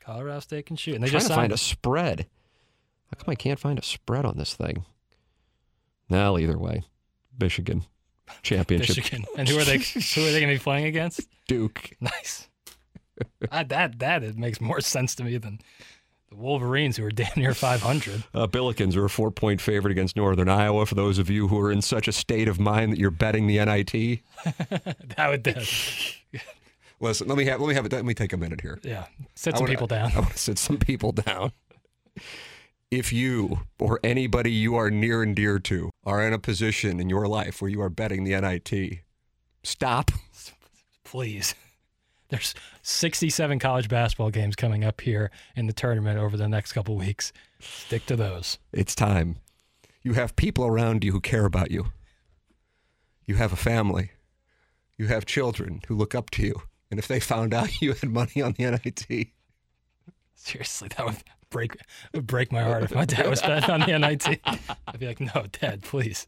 [0.00, 0.94] Colorado State can shoot.
[0.94, 2.26] And they trying just to find a spread.
[3.10, 4.84] How come I can't find a spread on this thing?
[6.08, 6.82] Well, either way,
[7.38, 7.84] Michigan
[8.42, 8.96] championship.
[8.96, 9.24] Michigan.
[9.36, 9.78] And who are they?
[9.78, 11.28] who are they going to be playing against?
[11.46, 11.90] Duke.
[12.00, 12.48] Nice.
[13.50, 15.60] I, that that it makes more sense to me than
[16.30, 18.24] The Wolverines, who are damn near 500.
[18.34, 20.86] Uh, Billikens are a four point favorite against Northern Iowa.
[20.86, 23.46] For those of you who are in such a state of mind that you're betting
[23.46, 24.20] the NIT,
[25.16, 25.54] that would do.
[27.00, 27.28] listen.
[27.28, 27.92] Let me have let me have it.
[27.92, 28.78] Let me take a minute here.
[28.82, 29.06] Yeah.
[29.34, 30.12] Sit some wanna- people down.
[30.12, 31.52] I want to sit some people down.
[32.90, 37.08] If you or anybody you are near and dear to are in a position in
[37.08, 39.00] your life where you are betting the NIT,
[39.62, 40.10] stop.
[41.04, 41.54] Please.
[42.30, 46.96] There's 67 college basketball games coming up here in the tournament over the next couple
[46.96, 47.32] weeks.
[47.58, 48.58] Stick to those.
[48.72, 49.36] It's time.
[50.02, 51.86] You have people around you who care about you.
[53.26, 54.12] You have a family.
[54.96, 56.62] You have children who look up to you.
[56.90, 59.28] And if they found out you had money on the NIT,
[60.34, 61.16] Seriously, that would
[61.50, 61.76] break
[62.14, 64.40] would break my heart if my dad was betting on the NIT.
[64.86, 66.26] I'd be like, no, Dad, please,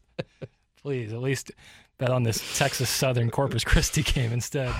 [0.79, 1.51] please, at least
[1.97, 4.71] bet on this Texas Southern Corpus Christi game instead.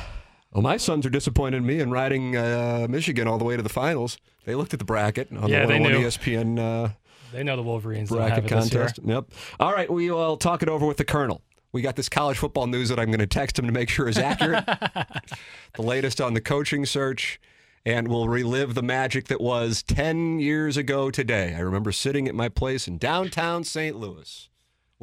[0.53, 3.63] Well, my sons are disappointed in me in riding uh, Michigan all the way to
[3.63, 4.17] the finals.
[4.45, 6.03] They looked at the bracket on Yeah, the they 101.
[6.11, 6.89] ESPN uh,
[7.31, 8.81] They know the Wolverines bracket it this year.
[8.83, 8.99] contest.
[9.03, 9.25] Yep.
[9.59, 11.41] All right, we will talk it over with the Colonel.
[11.71, 14.07] We got this college football news that I'm going to text him to make sure
[14.07, 14.63] is accurate.
[15.73, 17.39] the latest on the coaching search,
[17.85, 21.55] and we'll relive the magic that was 10 years ago today.
[21.55, 23.95] I remember sitting at my place in downtown St.
[23.95, 24.49] Louis.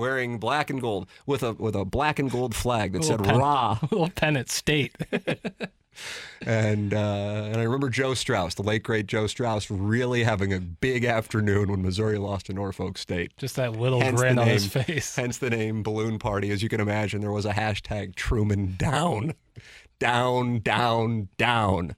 [0.00, 3.38] Wearing black and gold with a with a black and gold flag that said pen-
[3.38, 4.96] "Raw," little Pennant State.
[6.40, 10.58] and uh, and I remember Joe Strauss, the late great Joe Strauss, really having a
[10.58, 13.36] big afternoon when Missouri lost to Norfolk State.
[13.36, 15.16] Just that little Hence grin the on his face.
[15.16, 16.50] Hence the name Balloon Party.
[16.50, 19.34] As you can imagine, there was a hashtag Truman down,
[19.98, 21.94] down, down, down.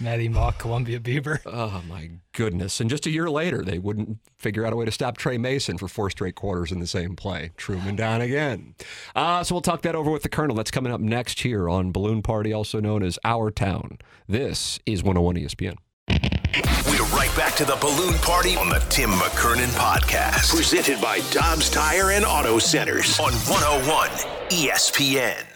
[0.00, 1.40] Matty Mock, Columbia Beaver.
[1.46, 2.80] Oh my goodness!
[2.80, 5.76] And just a year later, they wouldn't figure out a way to stop Trey Mason
[5.78, 7.50] for four straight quarters in the same play.
[7.56, 8.74] Truman down again.
[9.16, 10.54] Uh, so we'll talk that over with the Colonel.
[10.54, 13.98] That's coming up next here on Balloon Party, also known as Our Town.
[14.28, 15.76] This is 101 ESPN.
[16.86, 20.54] We're right back to the balloon party on the Tim McKernan podcast.
[20.54, 24.08] Presented by Dobbs Tire and Auto Centers on 101
[24.50, 25.47] ESPN.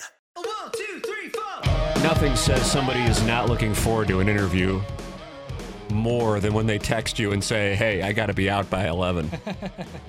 [2.13, 4.83] Nothing says somebody is not looking forward to an interview
[5.91, 8.87] more than when they text you and say, hey, I got to be out by
[8.87, 9.31] 11.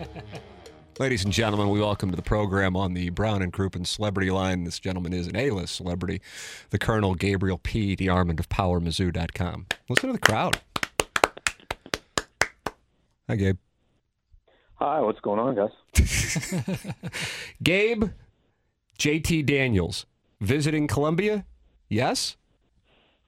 [1.00, 4.66] Ladies and gentlemen, we welcome to the program on the Brown and Crouppen celebrity line.
[4.66, 6.20] This gentleman is an A-list celebrity,
[6.72, 7.96] the Colonel Gabriel P.
[7.96, 9.68] DeArmond of PowerMizzou.com.
[9.88, 10.60] Listen to the crowd.
[13.30, 13.58] Hi, Gabe.
[14.76, 15.72] Hi, what's going on, guys?
[17.63, 18.04] Gabe,
[19.00, 20.06] JT Daniels,
[20.42, 21.46] visiting Columbia?
[21.89, 22.38] Yes?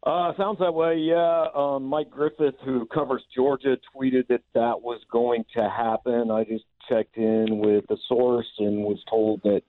[0.06, 1.48] Uh, sounds that way, yeah.
[1.56, 6.30] Um, Mike Griffith, who covers Georgia, tweeted that that was going to happen.
[6.30, 9.64] I just checked in with the source and was told that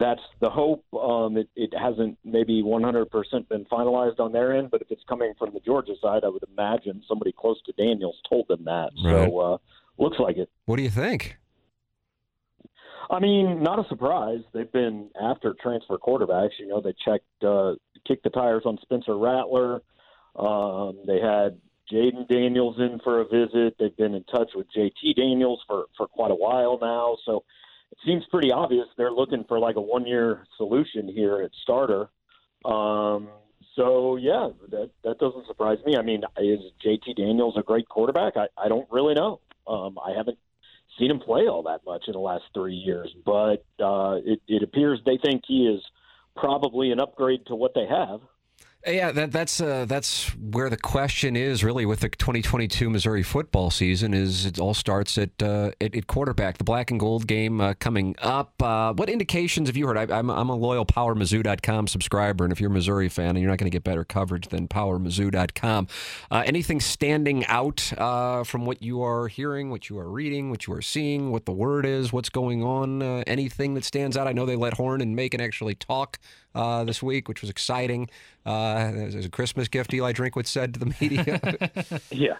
[0.00, 0.84] that's the hope.
[0.92, 5.32] Um, it, it hasn't maybe 100% been finalized on their end, but if it's coming
[5.38, 8.90] from the Georgia side, I would imagine somebody close to Daniels told them that.
[9.04, 9.28] Right.
[9.28, 9.58] So uh,
[9.98, 10.50] looks like it.
[10.66, 11.37] What do you think?
[13.10, 14.40] I mean, not a surprise.
[14.52, 16.58] They've been after transfer quarterbacks.
[16.58, 17.74] You know, they checked, uh,
[18.06, 19.80] kicked the tires on Spencer Rattler.
[20.36, 21.58] Um, they had
[21.90, 23.76] Jayden Daniels in for a visit.
[23.78, 27.16] They've been in touch with JT Daniels for for quite a while now.
[27.24, 27.44] So
[27.90, 32.10] it seems pretty obvious they're looking for like a one year solution here at starter.
[32.64, 33.28] Um,
[33.74, 35.96] so yeah, that that doesn't surprise me.
[35.96, 38.36] I mean, is JT Daniels a great quarterback?
[38.36, 39.40] I, I don't really know.
[39.66, 40.38] Um, I haven't
[40.98, 44.62] seen him play all that much in the last three years, but uh, it, it
[44.62, 45.82] appears they think he is
[46.36, 48.20] probably an upgrade to what they have.
[48.86, 53.72] Yeah, that, that's uh, that's where the question is really with the 2022 Missouri football
[53.72, 54.14] season.
[54.14, 56.58] Is it all starts at uh, at, at quarterback?
[56.58, 58.62] The black and gold game uh, coming up.
[58.62, 59.98] Uh, what indications have you heard?
[59.98, 63.50] I, I'm I'm a loyal PowerMizzou.com subscriber, and if you're a Missouri fan, and you're
[63.50, 65.88] not going to get better coverage than PowerMizzou.com.
[66.30, 70.68] Uh, anything standing out uh, from what you are hearing, what you are reading, what
[70.68, 73.02] you are seeing, what the word is, what's going on?
[73.02, 74.28] Anything that stands out?
[74.28, 76.20] I know they let Horn and Macon actually talk
[76.54, 78.08] uh, this week, which was exciting.
[78.44, 82.00] Uh, as a Christmas gift, Eli Drinkwitz said to the media.
[82.10, 82.36] yeah,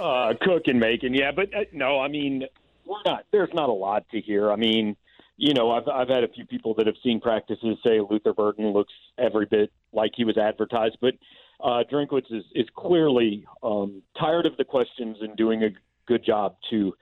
[0.00, 1.14] uh, cook and Macon.
[1.14, 2.44] Yeah, but uh, no, I mean,
[2.84, 3.24] we're not.
[3.32, 4.50] There's not a lot to hear.
[4.50, 4.96] I mean,
[5.36, 8.72] you know, I've I've had a few people that have seen practices say Luther Burden
[8.72, 11.14] looks every bit like he was advertised, but
[11.62, 15.70] uh, Drinkwitz is is clearly um, tired of the questions and doing a
[16.06, 16.94] good job to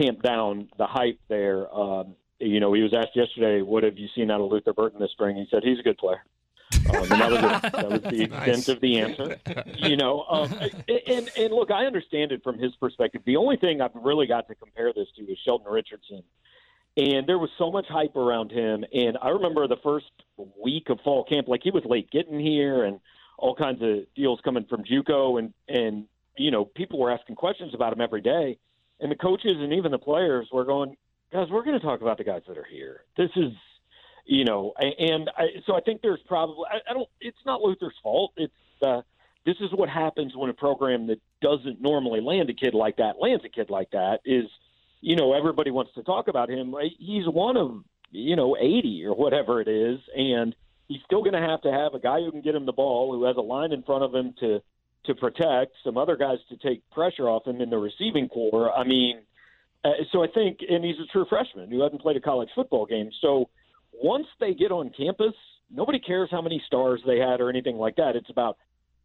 [0.00, 1.72] tamp down the hype there.
[1.74, 5.00] Um, you know, he was asked yesterday, "What have you seen out of Luther Burden
[5.00, 6.22] this spring?" He said, "He's a good player."
[6.94, 7.72] Um, that was it.
[7.72, 8.48] That was the Nice.
[8.48, 9.36] extent of the answer.
[9.76, 10.52] You know, um,
[11.06, 13.22] and and look, I understand it from his perspective.
[13.24, 16.22] The only thing I've really got to compare this to is Sheldon Richardson,
[16.96, 18.84] and there was so much hype around him.
[18.92, 20.10] And I remember the first
[20.62, 23.00] week of fall camp, like he was late getting here, and
[23.38, 26.04] all kinds of deals coming from JUCO, and and
[26.36, 28.58] you know, people were asking questions about him every day,
[29.00, 30.96] and the coaches and even the players were going,
[31.32, 33.02] guys, we're going to talk about the guys that are here.
[33.16, 33.52] This is,
[34.24, 37.08] you know, and I, so I think there's probably I, I don't.
[37.20, 38.32] It's not Luther's fault.
[38.36, 38.52] It's
[38.86, 39.02] uh,
[39.46, 43.14] this is what happens when a program that doesn't normally land a kid like that
[43.20, 44.18] lands a kid like that.
[44.24, 44.44] Is
[45.00, 46.74] you know everybody wants to talk about him.
[46.98, 50.54] He's one of you know 80 or whatever it is, and
[50.88, 53.12] he's still going to have to have a guy who can get him the ball,
[53.12, 54.60] who has a line in front of him to
[55.04, 58.70] to protect, some other guys to take pressure off him in the receiving corps.
[58.76, 59.20] I mean,
[59.84, 62.86] uh, so I think, and he's a true freshman who hasn't played a college football
[62.86, 63.10] game.
[63.20, 63.48] So
[63.92, 65.34] once they get on campus,
[65.70, 68.16] nobody cares how many stars they had or anything like that.
[68.16, 68.58] It's about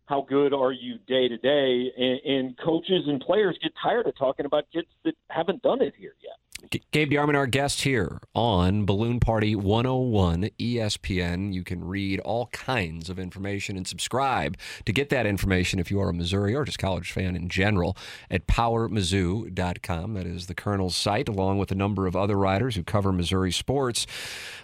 [0.05, 1.91] how good are you day to day,
[2.25, 6.15] and coaches and players get tired of talking about kids that haven't done it here
[6.21, 6.37] yet.
[6.69, 11.53] Gabe DeArmond, our guest here on Balloon Party 101 ESPN.
[11.53, 15.99] You can read all kinds of information and subscribe to get that information if you
[15.99, 17.97] are a Missouri or just college fan in general
[18.31, 20.13] at powermizzou.com.
[20.13, 23.51] That is the Colonel's site, along with a number of other writers who cover Missouri
[23.51, 24.07] sports.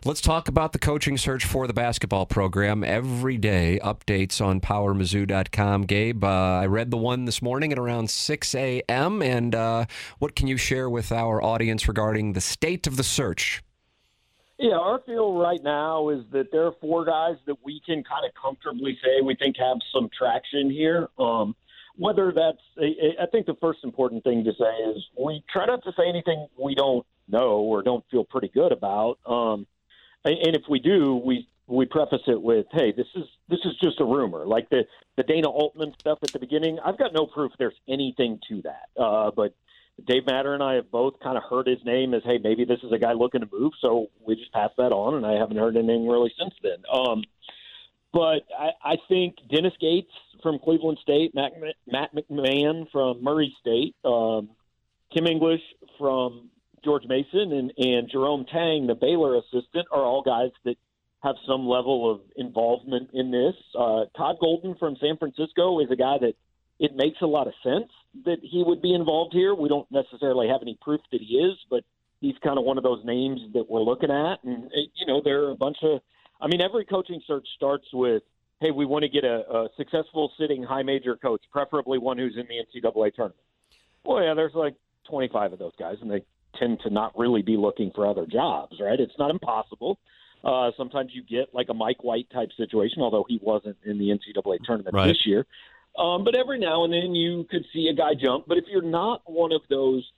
[0.06, 2.82] Let's talk about the coaching search for the basketball program.
[2.82, 5.82] Every day, updates on powermizzou.com.
[5.84, 9.22] Gabe, uh, I read the one this morning at around 6 a.m.
[9.22, 9.86] And uh,
[10.20, 13.62] what can you share with our audience regarding the state of the search?
[14.58, 18.26] Yeah, our feel right now is that there are four guys that we can kind
[18.26, 21.10] of comfortably say we think have some traction here.
[21.18, 21.56] Um,
[21.96, 25.92] whether that's, I think the first important thing to say is we try not to
[25.98, 29.18] say anything we don't know or don't feel pretty good about.
[29.26, 29.66] Um,
[30.26, 34.02] and if we do, we we preface it with, "Hey, this is this is just
[34.02, 37.54] a rumor." Like the the Dana Altman stuff at the beginning, I've got no proof
[37.58, 39.02] there's anything to that.
[39.02, 39.54] Uh, but
[40.08, 42.80] Dave Matter and I have both kind of heard his name as, hey, maybe this
[42.84, 43.74] is a guy looking to move.
[43.82, 46.84] So we just passed that on, and I haven't heard anything really since then.
[46.92, 47.24] Um,
[48.12, 51.54] but I, I think Dennis Gates from Cleveland State, Matt,
[51.88, 54.50] Matt McMahon from Murray State, um,
[55.16, 55.62] English
[55.98, 56.50] from
[56.84, 60.76] George Mason, and, and Jerome Tang, the Baylor assistant, are all guys that
[61.22, 63.56] have some level of involvement in this.
[63.78, 66.34] Uh, Todd Golden from San Francisco is a guy that
[66.80, 67.92] it makes a lot of sense
[68.26, 69.54] that he would be involved here.
[69.54, 71.84] We don't necessarily have any proof that he is, but
[72.22, 74.44] he's kind of one of those names that we're looking at.
[74.44, 76.02] And, you know, there are a bunch of,
[76.42, 78.24] I mean, every coaching search starts with,
[78.60, 82.36] hey, we want to get a, a successful sitting high major coach, preferably one who's
[82.38, 83.46] in the NCAA tournament.
[84.04, 84.76] Well, yeah, there's like
[85.10, 86.24] 25 of those guys, and they
[86.58, 89.00] tend to not really be looking for other jobs, right?
[89.00, 90.00] It's not impossible.
[90.44, 94.10] Uh, sometimes you get like a Mike White type situation, although he wasn't in the
[94.10, 95.08] NCAA tournament right.
[95.08, 95.46] this year.
[95.98, 98.46] Um, but every now and then you could see a guy jump.
[98.48, 100.10] But if you're not one of those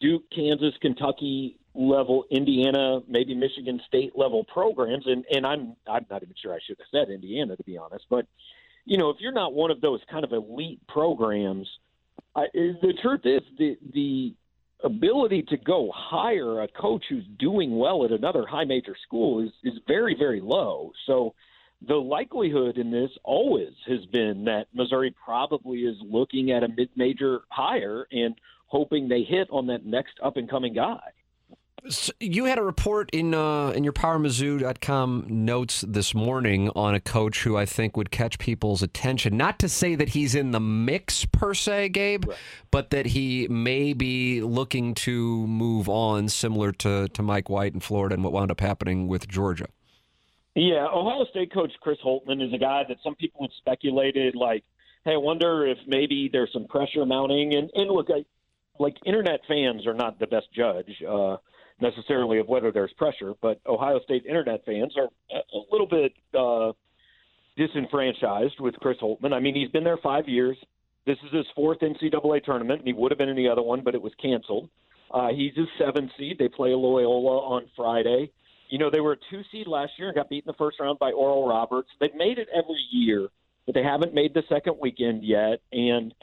[0.00, 6.22] Duke, Kansas, Kentucky level, Indiana, maybe Michigan State level programs, and and I'm I'm not
[6.22, 8.26] even sure I should have said Indiana to be honest, but
[8.84, 11.68] you know if you're not one of those kind of elite programs,
[12.34, 14.34] I, the truth is the the
[14.84, 19.50] ability to go hire a coach who's doing well at another high major school is
[19.62, 20.92] is very very low.
[21.06, 21.34] So
[21.86, 27.42] the likelihood in this always has been that Missouri probably is looking at a mid-major
[27.50, 28.34] hire and
[28.66, 31.00] hoping they hit on that next up-and-coming guy.
[31.88, 37.00] So you had a report in uh, in your PowerMizzou.com notes this morning on a
[37.00, 39.36] coach who I think would catch people's attention.
[39.36, 42.36] Not to say that he's in the mix per se, Gabe, right.
[42.72, 47.80] but that he may be looking to move on, similar to, to Mike White in
[47.80, 49.68] Florida and what wound up happening with Georgia.
[50.58, 54.64] Yeah, Ohio State coach Chris Holtmann is a guy that some people have speculated, like,
[55.04, 57.54] hey, I wonder if maybe there's some pressure mounting.
[57.54, 58.24] And, and look, I,
[58.80, 61.36] like, internet fans are not the best judge uh,
[61.80, 66.72] necessarily of whether there's pressure, but Ohio State internet fans are a, little bit uh,
[67.56, 69.32] disenfranchised with Chris Holtmann.
[69.32, 70.56] I mean, he's been there five years.
[71.06, 73.82] This is his fourth NCAA tournament, and he would have been in the other one,
[73.84, 74.68] but it was canceled.
[75.12, 76.36] Uh, he's a seven seed.
[76.36, 78.32] They play Loyola on Friday.
[78.68, 80.78] You know, they were a two seed last year and got beat in the first
[80.80, 81.88] round by Oral Roberts.
[82.00, 83.28] They've made it every year,
[83.66, 85.60] but they haven't made the second weekend yet.
[85.72, 86.14] And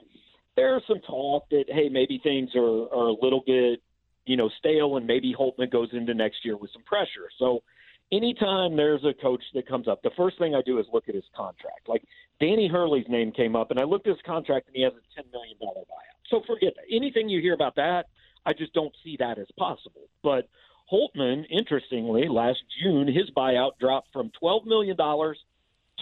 [0.56, 3.82] there's some talk that hey, maybe things are are a little bit
[4.26, 7.30] you know stale, and maybe Holtmann goes into next year with some pressure.
[7.40, 7.64] So
[8.12, 11.16] anytime there's a coach that comes up, the first thing I do is look at
[11.16, 11.88] his contract.
[11.88, 12.04] Like
[12.40, 15.16] Danny Hurley's name came up, and I looked at his contract, and he has a
[15.16, 16.30] ten million dollar buyout.
[16.30, 16.86] So forget that.
[16.96, 18.06] anything you hear about that.
[18.46, 20.08] I just don't see that as possible.
[20.22, 20.48] But
[20.91, 24.95] Holtmann, interestingly, last June, his buyout dropped from $12 million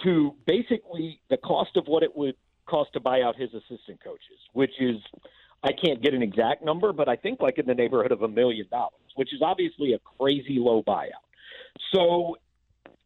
[0.02, 2.34] to basically the cost of what it would
[2.66, 4.96] cost to buy out his assistant coaches, which is,
[5.62, 8.28] I can't get an exact number, but I think like in the neighborhood of a
[8.28, 11.24] million dollars, which is obviously a crazy low buyout.
[11.92, 12.36] So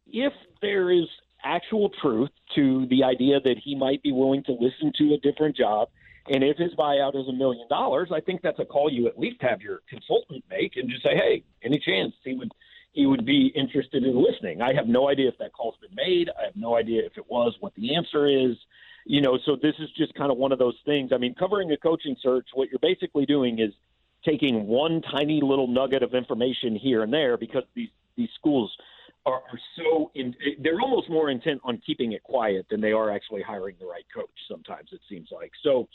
[0.07, 1.05] if there is
[1.43, 5.55] actual truth to the idea that he might be willing to listen to a different
[5.55, 5.89] job,
[6.29, 9.17] And if his buyout is a million dollars, I think that's a call you at
[9.17, 12.51] least have your consultant make and just say, hey, any chance he would
[12.91, 14.61] he would be interested in listening.
[14.61, 16.29] I have no idea if that call's been made.
[16.39, 18.57] I have no idea if it was, what the answer is.
[19.05, 21.11] You know, so this is just kind of one of those things.
[21.13, 23.73] I mean, covering a coaching search, what you're basically doing is
[24.25, 28.75] taking one tiny little nugget of information here and there because these these schools
[29.25, 33.11] are, are so in, they're almost more intent on keeping it quiet than they are
[33.11, 34.29] actually hiring the right coach.
[34.49, 35.87] Sometimes it seems like so.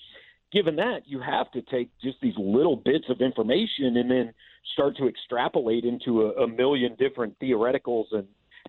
[0.52, 4.32] Given that, you have to take just these little bits of information and then
[4.72, 8.26] start to extrapolate into a, a million different theoreticals and,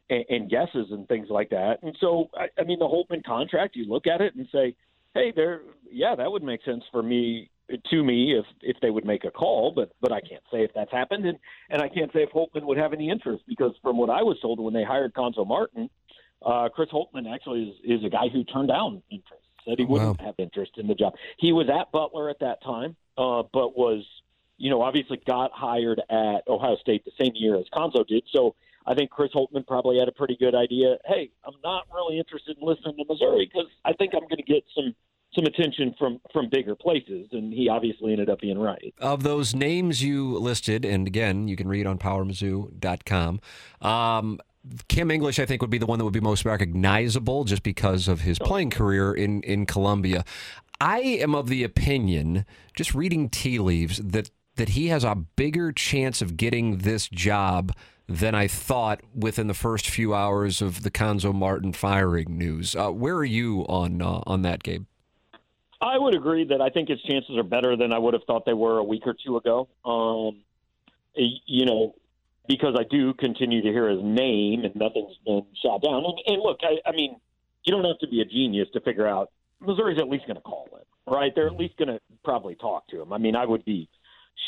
[0.10, 1.76] and and guesses and things like that.
[1.84, 4.76] And so, I, I mean, the Holtmann contract, you look at it and say,
[5.14, 7.50] hey, there, yeah, that would make sense for me
[7.90, 10.72] to me if if they would make a call, but but I can't say if
[10.74, 11.38] that's happened, and
[11.70, 14.40] and I can't say if Holtmann would have any interest because from what I was
[14.40, 15.90] told when they hired Cuonzo Martin,
[16.46, 20.20] uh, Chris Holtmann actually is is a guy who turned down interest, said he wouldn't
[20.20, 20.26] Wow.
[20.26, 21.16] have interest in the job.
[21.38, 24.06] He was at Butler at that time, uh, but was
[24.58, 28.56] you know obviously got hired at Ohio State the same year as Cuonzo did, so.
[28.88, 30.98] I think Chris Holtmann probably had a pretty good idea.
[31.06, 34.44] Hey, I'm not really interested in listening to Missouri because I think I'm going to
[34.44, 34.94] get some
[35.36, 38.94] some attention from from bigger places, and he obviously ended up being right.
[39.00, 43.40] Of those names you listed, and again, you can read on powermizzou.com.
[43.82, 44.40] Um,
[44.88, 48.08] Kim English, I think, would be the one that would be most recognizable just because
[48.08, 50.26] of his playing career in, in Columbia.
[50.82, 55.72] I am of the opinion, just reading tea leaves, that, that he has a bigger
[55.72, 57.74] chance of getting this job
[58.08, 62.76] than I thought within the first few hours of the Cuonzo Martin firing news.
[62.76, 64.86] Uh, where are you on uh, on that, Gabe?
[65.86, 68.46] I would agree that I think his chances are better than I would have thought
[68.46, 69.68] they were a week or two ago.
[69.86, 70.42] Um,
[71.16, 71.94] you know,
[72.48, 76.04] because I do continue to hear his name and nothing's been shot down.
[76.04, 77.20] And, and look, I, I mean,
[77.64, 79.32] you don't have to be a genius to figure out
[79.62, 81.32] Missouri's at least going to call him, right?
[81.34, 83.14] They're at least going to probably talk to him.
[83.14, 83.88] I mean, I would be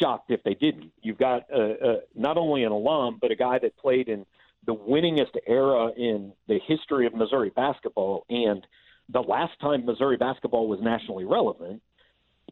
[0.01, 0.91] shocked if they didn't.
[1.01, 4.25] You've got uh, uh, not only an alum, but a guy that played in
[4.65, 8.65] the winningest era in the history of Missouri basketball and
[9.09, 11.81] the last time Missouri basketball was nationally relevant.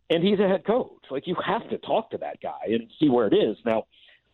[0.09, 1.03] And he's a head coach.
[1.09, 3.57] Like, you have to talk to that guy and see where it is.
[3.65, 3.85] Now,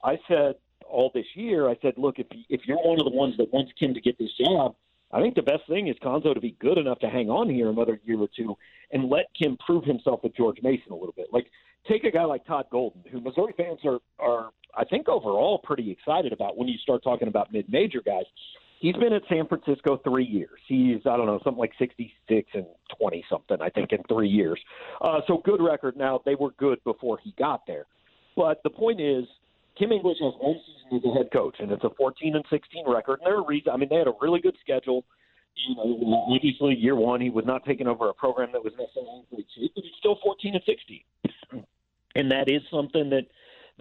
[0.03, 0.55] I said
[0.85, 3.71] all this year, I said, look, if, if you're one of the ones that wants
[3.79, 4.75] Kim to get this job,
[5.13, 7.69] I think the best thing is Cuonzo to be good enough to hang on here
[7.69, 8.57] another year or two
[8.91, 11.27] and let Kim prove himself with George Mason a little bit.
[11.31, 11.47] Like,
[11.87, 15.91] take a guy like Todd Golden, who Missouri fans are, are I think, overall pretty
[15.91, 18.23] excited about when you start talking about mid major guys.
[18.81, 20.59] He's been at San Francisco three years.
[20.67, 22.65] He's, I don't know, something like 66 and
[22.99, 24.59] 20 something, I think, in three years.
[24.99, 25.95] Uh, so good record.
[25.95, 27.85] Now, they were good before he got there.
[28.35, 29.25] But the point is,
[29.77, 32.85] Kim English has one season as a head coach, and it's a 14 and 16
[32.87, 33.19] record.
[33.19, 33.71] And there are reasons.
[33.71, 35.05] I mean, they had a really good schedule.
[35.55, 39.21] You know, obviously, year one, he was not taking over a program that was necessarily
[39.29, 41.65] great but he's still 14 and 16.
[42.15, 43.27] And that is something that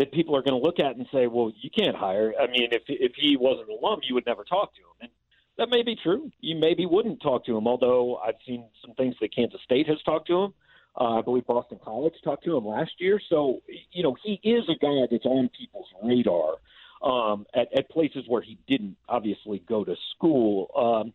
[0.00, 2.32] that people are going to look at and say, well, you can't hire.
[2.40, 4.96] I mean, if if he wasn't an alum, you would never talk to him.
[5.02, 5.10] And
[5.58, 6.30] that may be true.
[6.40, 9.98] You maybe wouldn't talk to him, although I've seen some things that Kansas State has
[10.02, 10.54] talked to him.
[10.98, 13.20] Uh, I believe Boston College talked to him last year.
[13.28, 13.60] So,
[13.92, 16.54] you know, he is a guy that's on people's radar
[17.02, 20.70] um, at, at places where he didn't obviously go to school.
[20.74, 21.12] Um,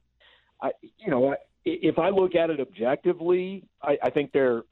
[0.61, 4.63] I, you know, I, if I look at it objectively, I, I think they're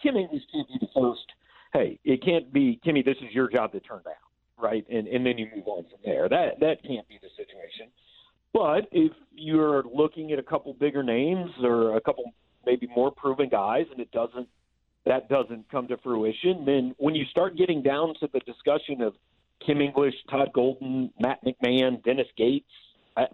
[0.00, 1.26] Kim English can't be the first.
[1.72, 3.04] Hey, it can't be Kimmy.
[3.04, 4.14] This is your job to turn down,
[4.58, 4.84] right?
[4.90, 6.28] And and then you move on from there.
[6.28, 7.88] That that can't be the situation.
[8.52, 12.24] But if you're looking at a couple bigger names or a couple
[12.64, 14.48] maybe more proven guys, and it doesn't
[15.04, 19.14] that doesn't come to fruition, then when you start getting down to the discussion of
[19.64, 22.66] Kim English, Todd Golden, Matt McMahon, Dennis Gates,
[23.16, 23.26] I,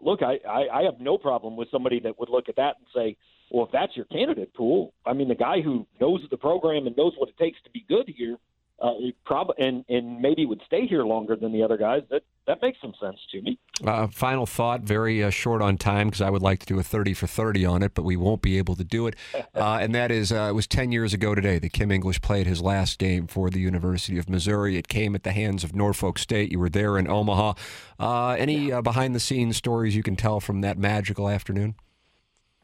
[0.00, 2.86] look, I, I, I have no problem with somebody that would look at that and
[2.94, 3.16] say,
[3.50, 6.96] well, if that's your candidate pool, I mean, the guy who knows the program and
[6.96, 8.36] knows what it takes to be good here,
[8.80, 8.92] uh,
[9.26, 12.02] probably and and maybe would stay here longer than the other guys.
[12.10, 13.58] That that makes some sense to me.
[13.84, 16.82] Uh, final thought, very uh, short on time because I would like to do a
[16.82, 19.16] 30 for 30 on it, but we won't be able to do it.
[19.52, 22.46] Uh, and that is, uh, it was 10 years ago today that Kim English played
[22.46, 24.76] his last game for the University of Missouri.
[24.78, 26.50] It came at the hands of Norfolk State.
[26.50, 27.54] You were there in Omaha.
[27.98, 31.74] Uh, any uh, behind the scenes stories you can tell from that magical afternoon?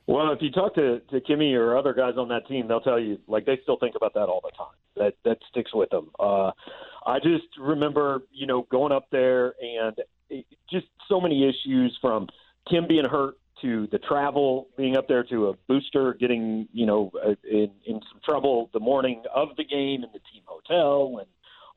[0.07, 2.99] Well, if you talk to to Kimmy or other guys on that team, they'll tell
[2.99, 4.75] you like they still think about that all the time.
[4.97, 6.11] That that sticks with them.
[6.19, 6.53] Uh,
[7.05, 9.97] I just remember, you know, going up there and
[10.31, 12.29] it, just so many issues from
[12.71, 17.11] Kim being hurt to the travel, being up there to a booster getting, you know,
[17.49, 21.27] in, in some trouble the morning of the game in the team hotel and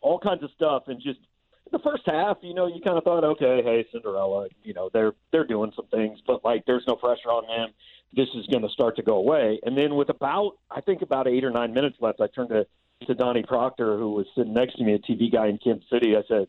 [0.01, 0.83] all kinds of stuff.
[0.87, 1.19] And just
[1.71, 5.13] the first half, you know, you kind of thought, okay, hey, Cinderella, you know, they're
[5.31, 7.73] they're doing some things, but like there's no pressure on them.
[8.13, 9.59] This is going to start to go away.
[9.63, 12.65] And then with about, I think about eight or nine minutes left, I turned to
[13.07, 16.17] to Donnie Proctor, who was sitting next to me, a TV guy in Kansas City.
[16.17, 16.47] I said,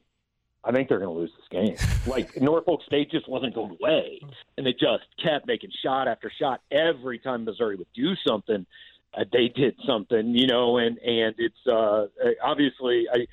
[0.64, 1.76] I think they're going to lose this game.
[2.06, 4.20] like Norfolk State just wasn't going away,
[4.56, 6.60] and they just kept making shot after shot.
[6.70, 8.66] Every time Missouri would do something,
[9.14, 10.78] uh, they did something, you know.
[10.78, 12.06] And and it's uh,
[12.42, 13.26] obviously I.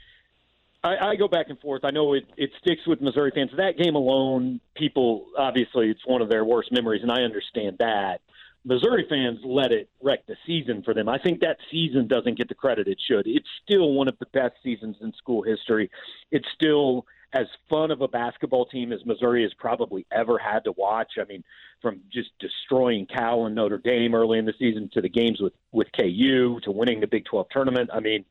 [0.87, 1.83] I, I go back and forth.
[1.83, 3.51] I know it, it sticks with Missouri fans.
[3.57, 8.21] That game alone, people obviously it's one of their worst memories, and I understand that.
[8.63, 11.07] Missouri fans let it wreck the season for them.
[11.07, 13.25] I think that season doesn't get the credit it should.
[13.25, 15.89] It's still one of the best seasons in school history.
[16.31, 20.73] It's still as fun of a basketball team as Missouri has probably ever had to
[20.73, 21.13] watch.
[21.19, 21.43] I mean,
[21.81, 25.53] from just destroying Cal and Notre Dame early in the season to the games with
[25.71, 27.89] with KU to winning the Big 12 tournament.
[27.93, 28.25] I mean,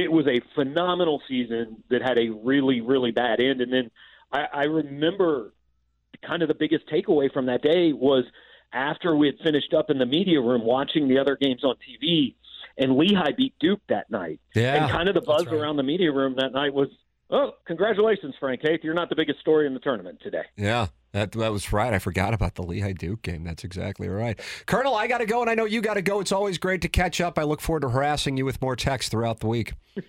[0.00, 3.60] it was a phenomenal season that had a really really bad end.
[3.60, 3.90] And then
[4.32, 5.52] I, I remember
[6.26, 8.24] kind of the biggest takeaway from that day was
[8.72, 12.34] after we had finished up in the media room watching the other games on TV.
[12.78, 14.38] And Lehigh beat Duke that night.
[14.54, 15.54] Yeah, and kind of the buzz right.
[15.54, 16.88] around the media room that night was,
[17.30, 18.80] Oh, congratulations, Frank Haith.
[18.84, 20.44] You're not the biggest story in the tournament today.
[20.56, 21.94] Yeah, that, that was right.
[21.94, 23.42] I forgot about the Lehigh Duke game.
[23.44, 24.38] That's exactly right.
[24.66, 26.20] Colonel, I got to go, and I know you got to go.
[26.20, 27.38] It's always great to catch up.
[27.38, 29.72] I look forward to harassing you with more texts throughout the week.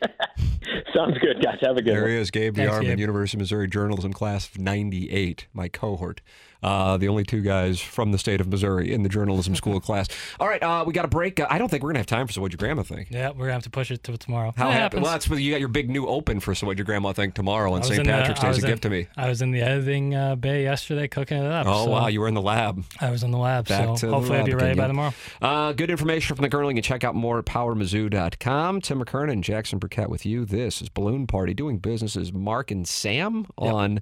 [0.93, 1.57] Sounds good, guys.
[1.61, 2.09] Have a good there one.
[2.09, 6.21] There he is, Gabe DeArmond, University of Missouri journalism class of 98, my cohort.
[6.63, 10.07] Uh, the only two guys from the state of Missouri in the journalism school class.
[10.39, 11.39] All right, uh, we got a break.
[11.39, 13.09] Uh, I don't think we're going to have time for So What'd Your Grandma Think?
[13.11, 14.53] Yeah, we're going to have to push it to tomorrow.
[14.57, 15.03] How happened?
[15.03, 17.73] Well, that's you got your big new open for So What'd Your Grandma Think tomorrow
[17.73, 18.05] on St.
[18.05, 19.07] Patrick's Day as a in, gift to me.
[19.15, 21.67] I was in the editing uh, bay yesterday cooking it up.
[21.67, 22.07] Oh, so wow.
[22.07, 22.83] You were in the lab.
[22.99, 23.67] I was in the lab.
[23.67, 25.13] Back so hopefully I'll be ready by tomorrow.
[25.41, 26.71] Uh, good information from the Colonel.
[26.71, 28.81] You can check out more at powermizzou.com.
[28.81, 30.45] Tim McKernan and Jackson Burkett with you.
[30.45, 33.73] This is Balloon Party doing business as Mark and Sam yep.
[33.73, 34.01] on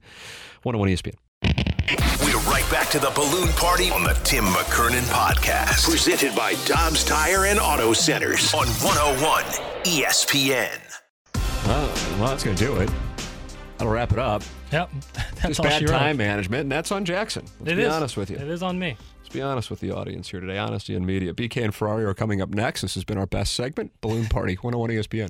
[0.64, 1.75] 101 ESPN.
[1.88, 7.04] We're right back to the balloon party on the Tim McKernan podcast, presented by Dobbs
[7.04, 9.44] Tire and Auto Centers on 101
[9.84, 10.80] ESPN.
[11.68, 12.90] Well, well that's going to do it.
[13.78, 14.42] That'll wrap it up.
[14.72, 14.90] Yep.
[15.14, 17.46] That's Just bad time management, and that's on Jackson.
[17.60, 17.94] Let's it be is.
[17.94, 18.38] honest with you.
[18.38, 18.98] It is on me.
[19.20, 20.58] Let's be honest with the audience here today.
[20.58, 21.34] Honesty and media.
[21.34, 22.82] BK and Ferrari are coming up next.
[22.82, 25.30] This has been our best segment, Balloon Party, 101 ESPN.